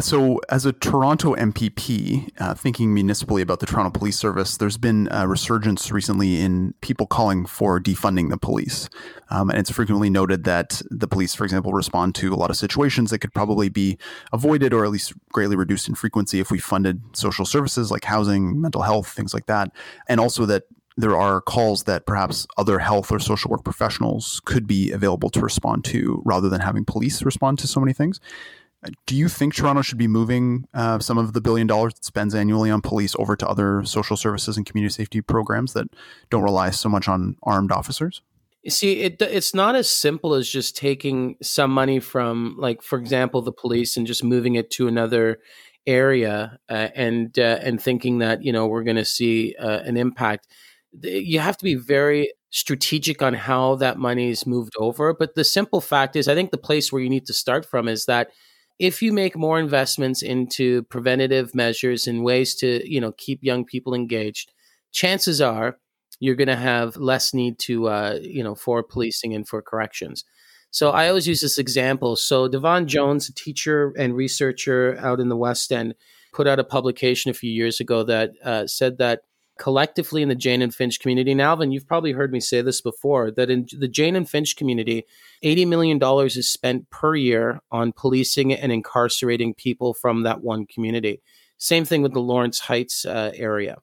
so, 0.00 0.40
as 0.48 0.64
a 0.64 0.72
Toronto 0.72 1.34
MPP, 1.34 2.30
uh, 2.38 2.54
thinking 2.54 2.94
municipally 2.94 3.42
about 3.42 3.60
the 3.60 3.66
Toronto 3.66 3.90
Police 3.90 4.18
Service, 4.18 4.56
there's 4.56 4.78
been 4.78 5.06
a 5.10 5.28
resurgence 5.28 5.92
recently 5.92 6.40
in 6.40 6.72
people 6.80 7.06
calling 7.06 7.44
for 7.44 7.78
defunding 7.78 8.30
the 8.30 8.38
police. 8.38 8.88
Um, 9.28 9.50
and 9.50 9.58
it's 9.58 9.70
frequently 9.70 10.08
noted 10.08 10.44
that 10.44 10.80
the 10.90 11.06
police, 11.06 11.34
for 11.34 11.44
example, 11.44 11.74
respond 11.74 12.14
to 12.16 12.32
a 12.32 12.36
lot 12.36 12.48
of 12.48 12.56
situations 12.56 13.10
that 13.10 13.18
could 13.18 13.34
probably 13.34 13.68
be 13.68 13.98
avoided 14.32 14.72
or 14.72 14.86
at 14.86 14.90
least 14.90 15.12
greatly 15.30 15.56
reduced 15.56 15.88
in 15.88 15.94
frequency 15.94 16.40
if 16.40 16.50
we 16.50 16.58
funded 16.58 17.02
social 17.14 17.44
services 17.44 17.90
like 17.90 18.04
housing, 18.04 18.58
mental 18.58 18.80
health, 18.80 19.08
things 19.08 19.34
like 19.34 19.44
that. 19.44 19.72
And 20.08 20.20
also 20.20 20.46
that 20.46 20.64
there 20.96 21.16
are 21.16 21.42
calls 21.42 21.84
that 21.84 22.06
perhaps 22.06 22.46
other 22.56 22.78
health 22.78 23.12
or 23.12 23.18
social 23.18 23.50
work 23.50 23.64
professionals 23.64 24.40
could 24.46 24.66
be 24.66 24.90
available 24.90 25.28
to 25.30 25.40
respond 25.40 25.84
to 25.84 26.22
rather 26.24 26.48
than 26.48 26.60
having 26.62 26.84
police 26.84 27.22
respond 27.22 27.58
to 27.58 27.66
so 27.66 27.80
many 27.80 27.92
things. 27.92 28.20
Do 29.06 29.14
you 29.14 29.28
think 29.28 29.54
Toronto 29.54 29.82
should 29.82 29.98
be 29.98 30.08
moving 30.08 30.66
uh, 30.74 30.98
some 30.98 31.16
of 31.16 31.34
the 31.34 31.40
billion 31.40 31.66
dollars 31.66 31.94
it 31.96 32.04
spends 32.04 32.34
annually 32.34 32.70
on 32.70 32.80
police 32.80 33.14
over 33.16 33.36
to 33.36 33.48
other 33.48 33.84
social 33.84 34.16
services 34.16 34.56
and 34.56 34.66
community 34.66 34.92
safety 34.92 35.20
programs 35.20 35.72
that 35.74 35.86
don't 36.30 36.42
rely 36.42 36.70
so 36.70 36.88
much 36.88 37.08
on 37.08 37.36
armed 37.44 37.70
officers? 37.70 38.22
See, 38.68 39.00
it, 39.00 39.20
it's 39.20 39.54
not 39.54 39.74
as 39.74 39.88
simple 39.88 40.34
as 40.34 40.48
just 40.48 40.76
taking 40.76 41.36
some 41.42 41.72
money 41.72 41.98
from, 42.00 42.56
like, 42.58 42.82
for 42.82 42.98
example, 42.98 43.42
the 43.42 43.52
police 43.52 43.96
and 43.96 44.06
just 44.06 44.22
moving 44.22 44.54
it 44.54 44.70
to 44.72 44.86
another 44.86 45.38
area 45.86 46.58
uh, 46.68 46.88
and 46.94 47.36
uh, 47.38 47.58
and 47.62 47.82
thinking 47.82 48.18
that 48.18 48.44
you 48.44 48.52
know 48.52 48.66
we're 48.66 48.84
going 48.84 48.96
to 48.96 49.04
see 49.04 49.54
uh, 49.58 49.80
an 49.80 49.96
impact. 49.96 50.46
You 51.02 51.40
have 51.40 51.56
to 51.56 51.64
be 51.64 51.74
very 51.74 52.32
strategic 52.50 53.22
on 53.22 53.34
how 53.34 53.76
that 53.76 53.98
money 53.98 54.30
is 54.30 54.46
moved 54.46 54.74
over. 54.78 55.14
But 55.14 55.34
the 55.34 55.44
simple 55.44 55.80
fact 55.80 56.16
is, 56.16 56.28
I 56.28 56.34
think 56.34 56.50
the 56.50 56.58
place 56.58 56.92
where 56.92 57.02
you 57.02 57.08
need 57.08 57.26
to 57.26 57.32
start 57.32 57.64
from 57.64 57.88
is 57.88 58.04
that 58.04 58.28
if 58.78 59.02
you 59.02 59.12
make 59.12 59.36
more 59.36 59.58
investments 59.58 60.22
into 60.22 60.82
preventative 60.84 61.54
measures 61.54 62.06
and 62.06 62.24
ways 62.24 62.54
to 62.56 62.88
you 62.90 63.00
know 63.00 63.12
keep 63.12 63.42
young 63.42 63.64
people 63.64 63.94
engaged 63.94 64.52
chances 64.92 65.40
are 65.40 65.78
you're 66.20 66.36
going 66.36 66.46
to 66.46 66.56
have 66.56 66.96
less 66.96 67.34
need 67.34 67.58
to 67.58 67.88
uh, 67.88 68.18
you 68.22 68.44
know 68.44 68.54
for 68.54 68.82
policing 68.82 69.34
and 69.34 69.48
for 69.48 69.60
corrections. 69.60 70.24
So 70.70 70.90
i 70.90 71.08
always 71.08 71.26
use 71.26 71.40
this 71.40 71.58
example. 71.58 72.16
So 72.16 72.48
devon 72.48 72.86
jones 72.86 73.28
a 73.28 73.34
teacher 73.34 73.92
and 73.98 74.14
researcher 74.14 74.96
out 75.00 75.20
in 75.20 75.28
the 75.28 75.36
west 75.36 75.72
end 75.72 75.94
put 76.32 76.46
out 76.46 76.58
a 76.58 76.64
publication 76.64 77.30
a 77.30 77.34
few 77.34 77.50
years 77.50 77.80
ago 77.80 78.02
that 78.04 78.30
uh, 78.44 78.66
said 78.66 78.98
that 78.98 79.20
collectively 79.58 80.22
in 80.22 80.28
the 80.28 80.34
Jane 80.34 80.62
and 80.62 80.74
Finch 80.74 81.00
community. 81.00 81.32
And 81.32 81.40
Alvin, 81.40 81.72
you've 81.72 81.86
probably 81.86 82.12
heard 82.12 82.32
me 82.32 82.40
say 82.40 82.62
this 82.62 82.80
before 82.80 83.30
that 83.32 83.50
in 83.50 83.66
the 83.78 83.88
Jane 83.88 84.16
and 84.16 84.28
Finch 84.28 84.56
community, 84.56 85.04
$80 85.44 85.68
million 85.68 86.00
is 86.26 86.50
spent 86.50 86.90
per 86.90 87.14
year 87.14 87.60
on 87.70 87.92
policing 87.92 88.52
and 88.52 88.72
incarcerating 88.72 89.54
people 89.54 89.94
from 89.94 90.22
that 90.22 90.42
one 90.42 90.66
community. 90.66 91.20
Same 91.58 91.84
thing 91.84 92.02
with 92.02 92.12
the 92.12 92.20
Lawrence 92.20 92.60
Heights 92.60 93.04
uh, 93.04 93.32
area. 93.34 93.76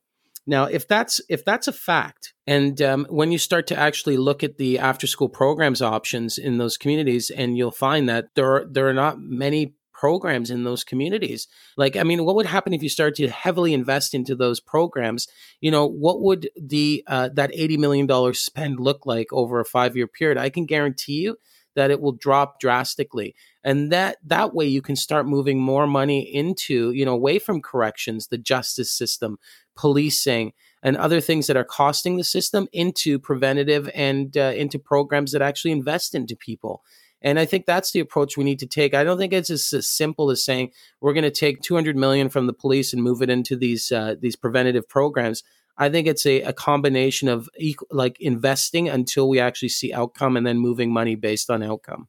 Now, 0.49 0.65
if 0.65 0.87
that's 0.87 1.21
if 1.29 1.45
that's 1.45 1.67
a 1.67 1.71
fact, 1.71 2.33
and 2.47 2.81
um, 2.81 3.05
when 3.09 3.31
you 3.31 3.37
start 3.37 3.67
to 3.67 3.77
actually 3.77 4.17
look 4.17 4.43
at 4.43 4.57
the 4.57 4.79
after 4.79 5.05
school 5.05 5.29
programs 5.29 5.79
options 5.79 6.39
in 6.39 6.57
those 6.57 6.75
communities, 6.75 7.29
and 7.29 7.55
you'll 7.55 7.69
find 7.69 8.09
that 8.09 8.29
there 8.33 8.55
are, 8.55 8.65
there 8.67 8.89
are 8.89 8.93
not 8.93 9.19
many 9.19 9.75
programs 9.99 10.49
in 10.49 10.63
those 10.63 10.85
communities. 10.85 11.47
Like, 11.75 11.97
I 11.97 12.03
mean, 12.03 12.23
what 12.23 12.35
would 12.35 12.45
happen 12.45 12.73
if 12.73 12.81
you 12.81 12.87
start 12.87 13.15
to 13.15 13.27
heavily 13.27 13.73
invest 13.73 14.13
into 14.13 14.33
those 14.33 14.61
programs? 14.61 15.27
You 15.59 15.71
know, 15.71 15.85
what 15.85 16.21
would 16.21 16.49
the 16.55 17.03
uh, 17.05 17.29
that 17.33 17.51
eighty 17.53 17.75
million 17.75 18.07
dollars 18.07 18.39
spend 18.39 18.79
look 18.79 19.05
like 19.05 19.27
over 19.33 19.59
a 19.59 19.65
five 19.65 19.97
year 19.97 20.07
period? 20.07 20.37
I 20.37 20.49
can 20.49 20.65
guarantee 20.65 21.21
you 21.21 21.37
that 21.75 21.91
it 21.91 21.99
will 22.01 22.13
drop 22.13 22.59
drastically 22.59 23.35
and 23.63 23.91
that 23.91 24.17
that 24.25 24.53
way 24.53 24.65
you 24.65 24.81
can 24.81 24.95
start 24.95 25.27
moving 25.27 25.59
more 25.59 25.85
money 25.85 26.21
into 26.21 26.91
you 26.91 27.05
know 27.05 27.13
away 27.13 27.37
from 27.39 27.61
corrections 27.61 28.27
the 28.27 28.37
justice 28.37 28.91
system 28.91 29.37
policing 29.77 30.51
and 30.81 30.97
other 30.97 31.21
things 31.21 31.47
that 31.47 31.57
are 31.57 31.63
costing 31.63 32.17
the 32.17 32.23
system 32.23 32.67
into 32.73 33.19
preventative 33.19 33.89
and 33.93 34.35
uh, 34.35 34.53
into 34.55 34.79
programs 34.79 35.31
that 35.31 35.41
actually 35.41 35.71
invest 35.71 36.15
into 36.15 36.35
people 36.35 36.81
and 37.21 37.39
I 37.39 37.45
think 37.45 37.65
that's 37.65 37.91
the 37.91 37.99
approach 37.99 38.37
we 38.37 38.43
need 38.43 38.59
to 38.59 38.67
take. 38.67 38.93
I 38.93 39.03
don't 39.03 39.17
think 39.17 39.33
it's 39.33 39.49
as, 39.49 39.87
simple 39.87 40.31
as 40.31 40.43
saying 40.43 40.71
we're 41.01 41.13
going 41.13 41.23
to 41.23 41.31
take 41.31 41.61
200 41.61 41.95
million 41.95 42.29
from 42.29 42.47
the 42.47 42.53
police 42.53 42.93
and 42.93 43.03
move 43.03 43.21
it 43.21 43.29
into 43.29 43.55
these 43.55 43.91
uh, 43.91 44.15
these 44.19 44.35
preventative 44.35 44.87
programs. 44.87 45.43
I 45.77 45.89
think 45.89 46.07
it's 46.07 46.25
a, 46.25 46.41
a 46.41 46.53
combination 46.53 47.29
of 47.29 47.49
like 47.89 48.19
investing 48.19 48.89
until 48.89 49.29
we 49.29 49.39
actually 49.39 49.69
see 49.69 49.93
outcome 49.93 50.35
and 50.35 50.45
then 50.45 50.59
moving 50.59 50.91
money 50.91 51.15
based 51.15 51.49
on 51.49 51.63
outcome. 51.63 52.07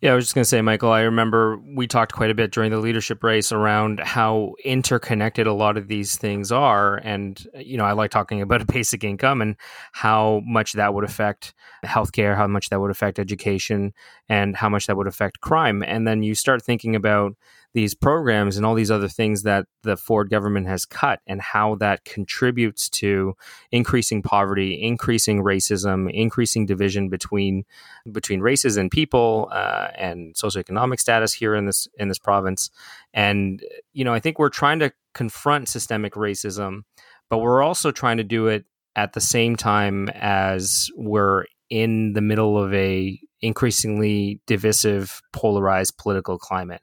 Yeah, 0.00 0.12
I 0.12 0.14
was 0.14 0.26
just 0.26 0.34
going 0.36 0.44
to 0.44 0.48
say, 0.48 0.62
Michael, 0.62 0.92
I 0.92 1.00
remember 1.00 1.58
we 1.74 1.88
talked 1.88 2.12
quite 2.12 2.30
a 2.30 2.34
bit 2.34 2.52
during 2.52 2.70
the 2.70 2.78
leadership 2.78 3.24
race 3.24 3.50
around 3.50 3.98
how 3.98 4.54
interconnected 4.64 5.48
a 5.48 5.52
lot 5.52 5.76
of 5.76 5.88
these 5.88 6.16
things 6.16 6.52
are. 6.52 6.98
And, 6.98 7.44
you 7.56 7.76
know, 7.76 7.84
I 7.84 7.92
like 7.92 8.12
talking 8.12 8.40
about 8.42 8.62
a 8.62 8.64
basic 8.64 9.02
income 9.02 9.42
and 9.42 9.56
how 9.90 10.40
much 10.46 10.74
that 10.74 10.94
would 10.94 11.02
affect 11.02 11.52
healthcare, 11.84 12.36
how 12.36 12.46
much 12.46 12.68
that 12.68 12.80
would 12.80 12.92
affect 12.92 13.18
education, 13.18 13.92
and 14.28 14.54
how 14.54 14.68
much 14.68 14.86
that 14.86 14.96
would 14.96 15.08
affect 15.08 15.40
crime. 15.40 15.82
And 15.84 16.06
then 16.06 16.22
you 16.22 16.36
start 16.36 16.62
thinking 16.62 16.94
about 16.94 17.34
these 17.74 17.94
programs 17.94 18.56
and 18.56 18.64
all 18.64 18.74
these 18.74 18.90
other 18.90 19.08
things 19.08 19.42
that 19.42 19.66
the 19.82 19.96
Ford 19.96 20.30
government 20.30 20.66
has 20.66 20.86
cut 20.86 21.20
and 21.26 21.40
how 21.40 21.74
that 21.76 22.04
contributes 22.04 22.88
to 22.88 23.34
increasing 23.70 24.22
poverty, 24.22 24.82
increasing 24.82 25.42
racism, 25.42 26.10
increasing 26.12 26.66
division 26.66 27.08
between 27.08 27.64
between 28.10 28.40
races 28.40 28.76
and 28.76 28.90
people 28.90 29.48
uh, 29.52 29.88
and 29.96 30.34
socioeconomic 30.34 30.98
status 30.98 31.32
here 31.32 31.54
in 31.54 31.66
this 31.66 31.86
in 31.98 32.08
this 32.08 32.18
province. 32.18 32.70
And 33.12 33.62
you 33.92 34.04
know, 34.04 34.14
I 34.14 34.20
think 34.20 34.38
we're 34.38 34.48
trying 34.48 34.78
to 34.80 34.92
confront 35.14 35.68
systemic 35.68 36.14
racism, 36.14 36.82
but 37.28 37.38
we're 37.38 37.62
also 37.62 37.90
trying 37.90 38.16
to 38.16 38.24
do 38.24 38.46
it 38.46 38.64
at 38.96 39.12
the 39.12 39.20
same 39.20 39.56
time 39.56 40.08
as 40.14 40.90
we're 40.96 41.44
in 41.70 42.14
the 42.14 42.20
middle 42.20 42.62
of 42.62 42.72
a 42.72 43.20
increasingly 43.40 44.40
divisive, 44.46 45.20
polarized 45.32 45.96
political 45.98 46.38
climate. 46.38 46.82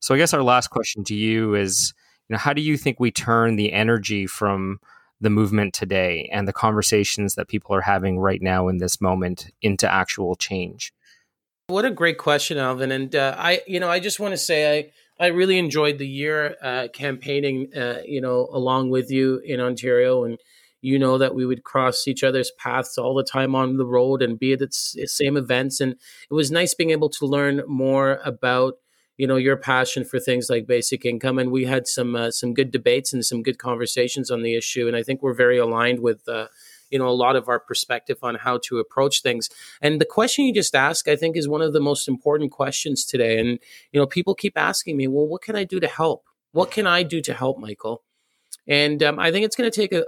So 0.00 0.14
I 0.14 0.18
guess 0.18 0.34
our 0.34 0.42
last 0.42 0.68
question 0.68 1.04
to 1.04 1.14
you 1.14 1.54
is, 1.54 1.92
you 2.28 2.34
know, 2.34 2.38
how 2.38 2.52
do 2.52 2.62
you 2.62 2.76
think 2.76 3.00
we 3.00 3.10
turn 3.10 3.56
the 3.56 3.72
energy 3.72 4.26
from 4.26 4.78
the 5.20 5.30
movement 5.30 5.74
today 5.74 6.28
and 6.32 6.46
the 6.46 6.52
conversations 6.52 7.34
that 7.34 7.48
people 7.48 7.74
are 7.74 7.80
having 7.80 8.18
right 8.18 8.40
now 8.40 8.68
in 8.68 8.78
this 8.78 9.00
moment 9.00 9.50
into 9.62 9.90
actual 9.90 10.36
change? 10.36 10.92
What 11.68 11.84
a 11.84 11.90
great 11.90 12.18
question, 12.18 12.56
Alvin. 12.58 12.92
And 12.92 13.14
uh, 13.14 13.34
I, 13.36 13.60
you 13.66 13.80
know, 13.80 13.90
I 13.90 14.00
just 14.00 14.20
want 14.20 14.32
to 14.32 14.38
say 14.38 14.78
I 14.78 14.90
I 15.20 15.26
really 15.28 15.58
enjoyed 15.58 15.98
the 15.98 16.06
year 16.06 16.54
uh, 16.62 16.88
campaigning, 16.92 17.74
uh, 17.76 18.00
you 18.04 18.20
know, 18.20 18.48
along 18.52 18.90
with 18.90 19.10
you 19.10 19.40
in 19.44 19.60
Ontario, 19.60 20.24
and 20.24 20.38
you 20.80 20.98
know 20.98 21.18
that 21.18 21.34
we 21.34 21.44
would 21.44 21.64
cross 21.64 22.06
each 22.06 22.22
other's 22.22 22.52
paths 22.52 22.96
all 22.96 23.14
the 23.14 23.24
time 23.24 23.54
on 23.56 23.78
the 23.78 23.86
road 23.86 24.22
and 24.22 24.38
be 24.38 24.52
at 24.52 24.60
the 24.60 24.68
same 24.70 25.36
events, 25.36 25.80
and 25.80 25.92
it 26.30 26.34
was 26.34 26.50
nice 26.50 26.72
being 26.74 26.90
able 26.90 27.10
to 27.10 27.26
learn 27.26 27.62
more 27.66 28.20
about 28.24 28.74
you 29.18 29.26
know 29.26 29.36
your 29.36 29.56
passion 29.56 30.04
for 30.04 30.18
things 30.18 30.48
like 30.48 30.66
basic 30.66 31.04
income 31.04 31.38
and 31.38 31.50
we 31.50 31.66
had 31.66 31.86
some 31.86 32.16
uh, 32.16 32.30
some 32.30 32.54
good 32.54 32.70
debates 32.70 33.12
and 33.12 33.26
some 33.26 33.42
good 33.42 33.58
conversations 33.58 34.30
on 34.30 34.42
the 34.42 34.54
issue 34.54 34.86
and 34.86 34.96
i 34.96 35.02
think 35.02 35.22
we're 35.22 35.34
very 35.34 35.58
aligned 35.58 36.00
with 36.00 36.26
uh, 36.28 36.46
you 36.90 36.98
know 36.98 37.08
a 37.08 37.10
lot 37.10 37.36
of 37.36 37.48
our 37.48 37.60
perspective 37.60 38.18
on 38.22 38.36
how 38.36 38.58
to 38.64 38.78
approach 38.78 39.22
things. 39.22 39.50
And 39.82 40.00
the 40.00 40.06
question 40.06 40.44
you 40.44 40.54
just 40.54 40.74
asked 40.74 41.08
i 41.08 41.16
think 41.16 41.36
is 41.36 41.48
one 41.48 41.62
of 41.62 41.72
the 41.72 41.80
most 41.80 42.08
important 42.08 42.50
questions 42.50 43.04
today 43.04 43.38
and 43.38 43.58
you 43.92 44.00
know 44.00 44.06
people 44.06 44.34
keep 44.34 44.56
asking 44.56 44.96
me 44.96 45.06
well 45.06 45.26
what 45.26 45.42
can 45.42 45.56
i 45.56 45.64
do 45.64 45.80
to 45.80 45.88
help? 45.88 46.24
What 46.52 46.70
can 46.70 46.86
i 46.86 47.02
do 47.02 47.20
to 47.22 47.34
help 47.34 47.58
michael? 47.58 48.02
And 48.66 49.02
um, 49.02 49.18
i 49.18 49.30
think 49.30 49.44
it's 49.44 49.56
going 49.56 49.70
to 49.70 49.80
take 49.80 49.92
a, 49.92 50.02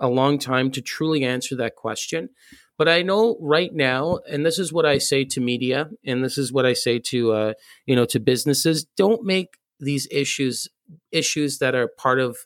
a, 0.00 0.06
a 0.06 0.08
long 0.08 0.38
time 0.38 0.70
to 0.72 0.82
truly 0.82 1.24
answer 1.24 1.56
that 1.56 1.76
question 1.76 2.30
but 2.78 2.88
I 2.88 3.02
know 3.02 3.36
right 3.40 3.74
now, 3.74 4.20
and 4.30 4.46
this 4.46 4.58
is 4.58 4.72
what 4.72 4.86
I 4.86 4.98
say 4.98 5.24
to 5.24 5.40
media, 5.40 5.90
and 6.06 6.24
this 6.24 6.38
is 6.38 6.52
what 6.52 6.64
I 6.64 6.72
say 6.72 7.00
to 7.00 7.32
uh, 7.32 7.52
you 7.86 7.96
know 7.96 8.06
to 8.06 8.20
businesses: 8.20 8.86
don't 8.96 9.24
make 9.24 9.58
these 9.80 10.06
issues 10.10 10.68
issues 11.12 11.58
that 11.58 11.74
are 11.74 11.88
part 11.88 12.20
of 12.20 12.38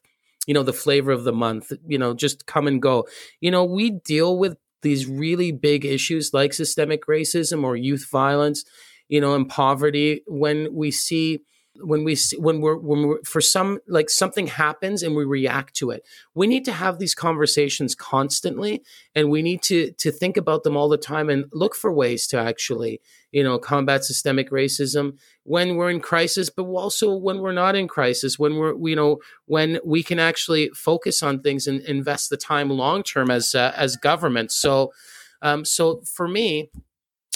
you 0.47 0.55
know 0.55 0.62
the 0.62 0.73
flavor 0.73 1.12
of 1.12 1.25
the 1.25 1.33
month. 1.33 1.73
You 1.87 1.99
know, 1.99 2.14
just 2.14 2.47
come 2.47 2.66
and 2.66 2.81
go. 2.81 3.07
You 3.40 3.51
know, 3.51 3.64
we 3.64 3.90
deal 3.90 4.38
with 4.38 4.57
these 4.81 5.07
really 5.07 5.53
big 5.53 5.85
issues 5.85 6.33
like 6.33 6.53
systemic 6.53 7.07
racism 7.07 7.62
or 7.62 7.77
youth 7.77 8.09
violence, 8.11 8.64
you 9.09 9.21
know, 9.21 9.35
and 9.35 9.49
poverty 9.49 10.23
when 10.27 10.75
we 10.75 10.90
see 10.90 11.40
when 11.83 12.05
we 12.05 12.16
when 12.38 12.61
we're 12.61 12.77
when 12.77 13.07
we're 13.07 13.23
for 13.25 13.40
some 13.40 13.79
like 13.87 14.09
something 14.09 14.47
happens 14.47 15.03
and 15.03 15.14
we 15.14 15.25
react 15.25 15.75
to 15.77 15.90
it. 15.90 16.05
We 16.35 16.47
need 16.47 16.64
to 16.66 16.73
have 16.73 16.99
these 16.99 17.14
conversations 17.14 17.95
constantly 17.95 18.83
and 19.14 19.31
we 19.31 19.42
need 19.42 19.62
to 19.62 19.92
to 19.92 20.11
think 20.11 20.37
about 20.37 20.62
them 20.62 20.77
all 20.77 20.88
the 20.88 20.97
time 20.97 21.29
and 21.29 21.47
look 21.53 21.75
for 21.75 21.92
ways 21.92 22.27
to 22.29 22.38
actually 22.38 23.01
you 23.33 23.42
know 23.42 23.59
combat 23.59 24.05
systemic 24.05 24.51
racism 24.51 25.18
when 25.45 25.77
we're 25.77 25.90
in 25.90 26.01
crisis 26.01 26.51
but 26.51 26.64
also 26.64 27.14
when 27.14 27.38
we're 27.38 27.53
not 27.53 27.75
in 27.75 27.88
crisis 27.88 28.38
when 28.38 28.57
we're 28.57 28.77
you 28.88 28.97
know 28.97 29.18
when 29.47 29.79
we 29.85 30.03
can 30.03 30.18
actually 30.18 30.68
focus 30.71 31.23
on 31.23 31.40
things 31.40 31.66
and 31.66 31.81
invest 31.83 32.31
the 32.31 32.37
time 32.37 32.71
long 32.71 33.03
term 33.03 33.31
as 33.31 33.55
uh, 33.55 33.73
as 33.77 33.97
government. 33.97 34.53
So 34.53 34.92
um 35.40 35.64
so 35.64 36.03
for 36.03 36.29
me 36.29 36.71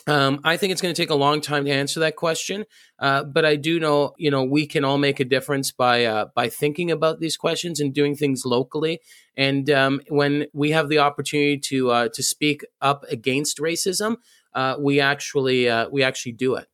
um, 0.07 0.41
I 0.45 0.57
think 0.57 0.73
it's 0.73 0.81
going 0.81 0.95
to 0.95 1.01
take 1.01 1.11
a 1.11 1.17
long 1.17 1.41
time 1.41 1.65
to 1.65 1.71
answer 1.71 2.01
that 2.01 2.15
question, 2.15 2.65
uh, 3.01 3.25
but 3.25 3.45
I 3.45 3.57
do 3.57 3.81
know, 3.81 4.15
you 4.19 4.31
know, 4.31 4.45
we 4.45 4.67
can 4.67 4.85
all 4.85 4.99
make 4.99 5.19
a 5.19 5.25
difference 5.25 5.73
by 5.73 6.05
uh, 6.05 6.27
by 6.35 6.49
thinking 6.49 6.91
about 6.93 7.19
these 7.19 7.37
questions 7.37 7.81
and 7.81 7.93
doing 7.93 8.15
things 8.15 8.45
locally. 8.45 9.01
And 9.37 9.69
um, 9.69 10.01
when 10.09 10.47
we 10.53 10.71
have 10.71 10.89
the 10.89 11.01
opportunity 11.01 11.59
to 11.59 11.91
uh, 11.91 12.09
to 12.15 12.23
speak 12.23 12.65
up 12.81 13.05
against 13.11 13.59
racism, 13.59 14.17
uh, 14.55 14.77
we 14.79 15.01
actually 15.01 15.69
uh, 15.69 15.89
we 15.91 16.05
actually 16.05 16.33
do 16.33 16.55
it. 16.55 16.69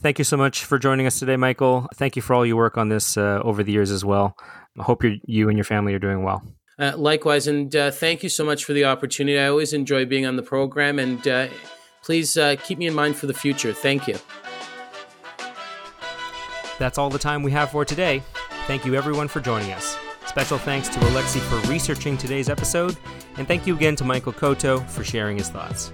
Thank 0.00 0.18
you 0.18 0.24
so 0.24 0.38
much 0.38 0.64
for 0.64 0.78
joining 0.78 1.06
us 1.06 1.18
today, 1.18 1.36
Michael. 1.36 1.86
Thank 1.94 2.16
you 2.16 2.22
for 2.22 2.32
all 2.32 2.46
your 2.46 2.56
work 2.56 2.78
on 2.78 2.88
this 2.88 3.18
uh, 3.18 3.42
over 3.44 3.62
the 3.62 3.72
years 3.72 3.90
as 3.90 4.02
well. 4.02 4.34
I 4.78 4.84
hope 4.84 5.02
you 5.04 5.48
and 5.50 5.58
your 5.58 5.64
family 5.64 5.92
are 5.92 5.98
doing 5.98 6.22
well. 6.22 6.42
likewise, 6.78 7.46
and 7.46 7.70
thank 7.70 8.22
you 8.22 8.30
so 8.30 8.42
much 8.42 8.64
for 8.64 8.72
the 8.72 8.86
opportunity. 8.86 9.38
I 9.38 9.48
always 9.48 9.74
enjoy 9.74 10.06
being 10.06 10.24
on 10.24 10.36
the 10.36 10.42
program 10.42 10.98
and 10.98 11.50
please 12.02 12.36
uh, 12.36 12.56
keep 12.64 12.78
me 12.78 12.86
in 12.86 12.94
mind 12.94 13.16
for 13.16 13.26
the 13.26 13.34
future. 13.34 13.72
Thank 13.72 14.08
you. 14.08 14.16
That's 16.78 16.98
all 16.98 17.10
the 17.10 17.18
time 17.18 17.42
we 17.42 17.50
have 17.52 17.70
for 17.70 17.84
today. 17.84 18.22
Thank 18.66 18.84
you, 18.86 18.94
everyone, 18.94 19.28
for 19.28 19.40
joining 19.40 19.72
us. 19.72 19.98
Special 20.26 20.58
thanks 20.58 20.88
to 20.88 20.98
Alexi 21.00 21.40
for 21.40 21.68
researching 21.68 22.16
today's 22.16 22.48
episode, 22.48 22.96
and 23.36 23.48
thank 23.48 23.66
you 23.66 23.74
again 23.74 23.96
to 23.96 24.04
Michael 24.04 24.32
Coteau 24.32 24.88
for 24.88 25.02
sharing 25.02 25.36
his 25.36 25.48
thoughts. 25.48 25.92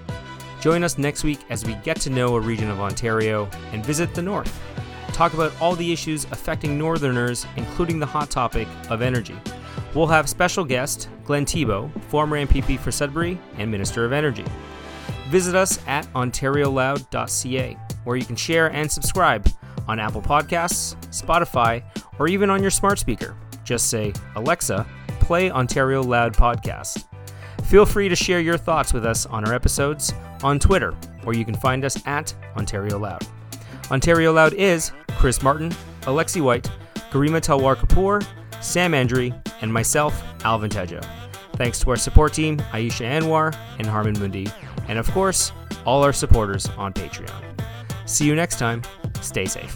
Join 0.61 0.83
us 0.83 0.97
next 0.97 1.23
week 1.23 1.39
as 1.49 1.65
we 1.65 1.75
get 1.75 1.99
to 2.01 2.09
know 2.09 2.35
a 2.35 2.39
region 2.39 2.69
of 2.69 2.79
Ontario 2.79 3.49
and 3.71 3.85
visit 3.85 4.13
the 4.13 4.21
North. 4.21 4.61
Talk 5.07 5.33
about 5.33 5.51
all 5.59 5.75
the 5.75 5.91
issues 5.91 6.25
affecting 6.25 6.77
Northerners, 6.77 7.45
including 7.55 7.99
the 7.99 8.05
hot 8.05 8.29
topic 8.29 8.67
of 8.89 9.01
energy. 9.01 9.35
We'll 9.93 10.07
have 10.07 10.29
special 10.29 10.63
guest 10.63 11.09
Glenn 11.23 11.45
Thibeault, 11.45 11.91
former 12.09 12.37
MPP 12.37 12.79
for 12.79 12.91
Sudbury 12.91 13.39
and 13.57 13.71
Minister 13.71 14.05
of 14.05 14.13
Energy. 14.13 14.45
Visit 15.29 15.55
us 15.55 15.79
at 15.87 16.05
ontarioloud.ca, 16.13 17.77
where 18.03 18.15
you 18.15 18.25
can 18.25 18.35
share 18.35 18.71
and 18.71 18.91
subscribe 18.91 19.47
on 19.87 19.99
Apple 19.99 20.21
Podcasts, 20.21 20.95
Spotify, 21.07 21.83
or 22.19 22.27
even 22.27 22.49
on 22.49 22.61
your 22.61 22.71
smart 22.71 22.99
speaker. 22.99 23.35
Just 23.63 23.89
say, 23.89 24.13
Alexa, 24.35 24.85
play 25.19 25.51
Ontario 25.51 26.01
Loud 26.01 26.33
Podcast. 26.33 27.05
Feel 27.65 27.85
free 27.85 28.07
to 28.07 28.15
share 28.15 28.39
your 28.39 28.57
thoughts 28.57 28.93
with 28.93 29.05
us 29.05 29.25
on 29.25 29.45
our 29.45 29.53
episodes 29.53 30.13
on 30.43 30.59
Twitter, 30.59 30.91
where 31.23 31.35
you 31.35 31.43
can 31.43 31.55
find 31.55 31.83
us 31.83 32.01
at 32.07 32.33
Ontario 32.55 32.97
Loud. 32.97 33.25
Ontario 33.91 34.31
Loud 34.31 34.53
is 34.53 34.93
Chris 35.17 35.43
Martin, 35.43 35.71
Alexi 36.03 36.41
White, 36.41 36.69
Garima 37.11 37.41
Talwar 37.41 37.75
Kapoor, 37.75 38.25
Sam 38.61 38.93
Andry, 38.93 39.33
and 39.61 39.71
myself, 39.71 40.21
Alvin 40.45 40.69
Tedjo. 40.69 41.03
Thanks 41.57 41.79
to 41.79 41.89
our 41.89 41.97
support 41.97 42.33
team, 42.33 42.57
Aisha 42.71 43.05
Anwar 43.19 43.57
and 43.79 43.87
Harmon 43.87 44.17
Mundi, 44.19 44.47
and 44.87 44.99
of 44.99 45.09
course, 45.11 45.51
all 45.85 46.03
our 46.03 46.13
supporters 46.13 46.67
on 46.77 46.93
Patreon. 46.93 47.43
See 48.05 48.25
you 48.25 48.35
next 48.35 48.59
time. 48.59 48.83
Stay 49.21 49.45
safe. 49.45 49.75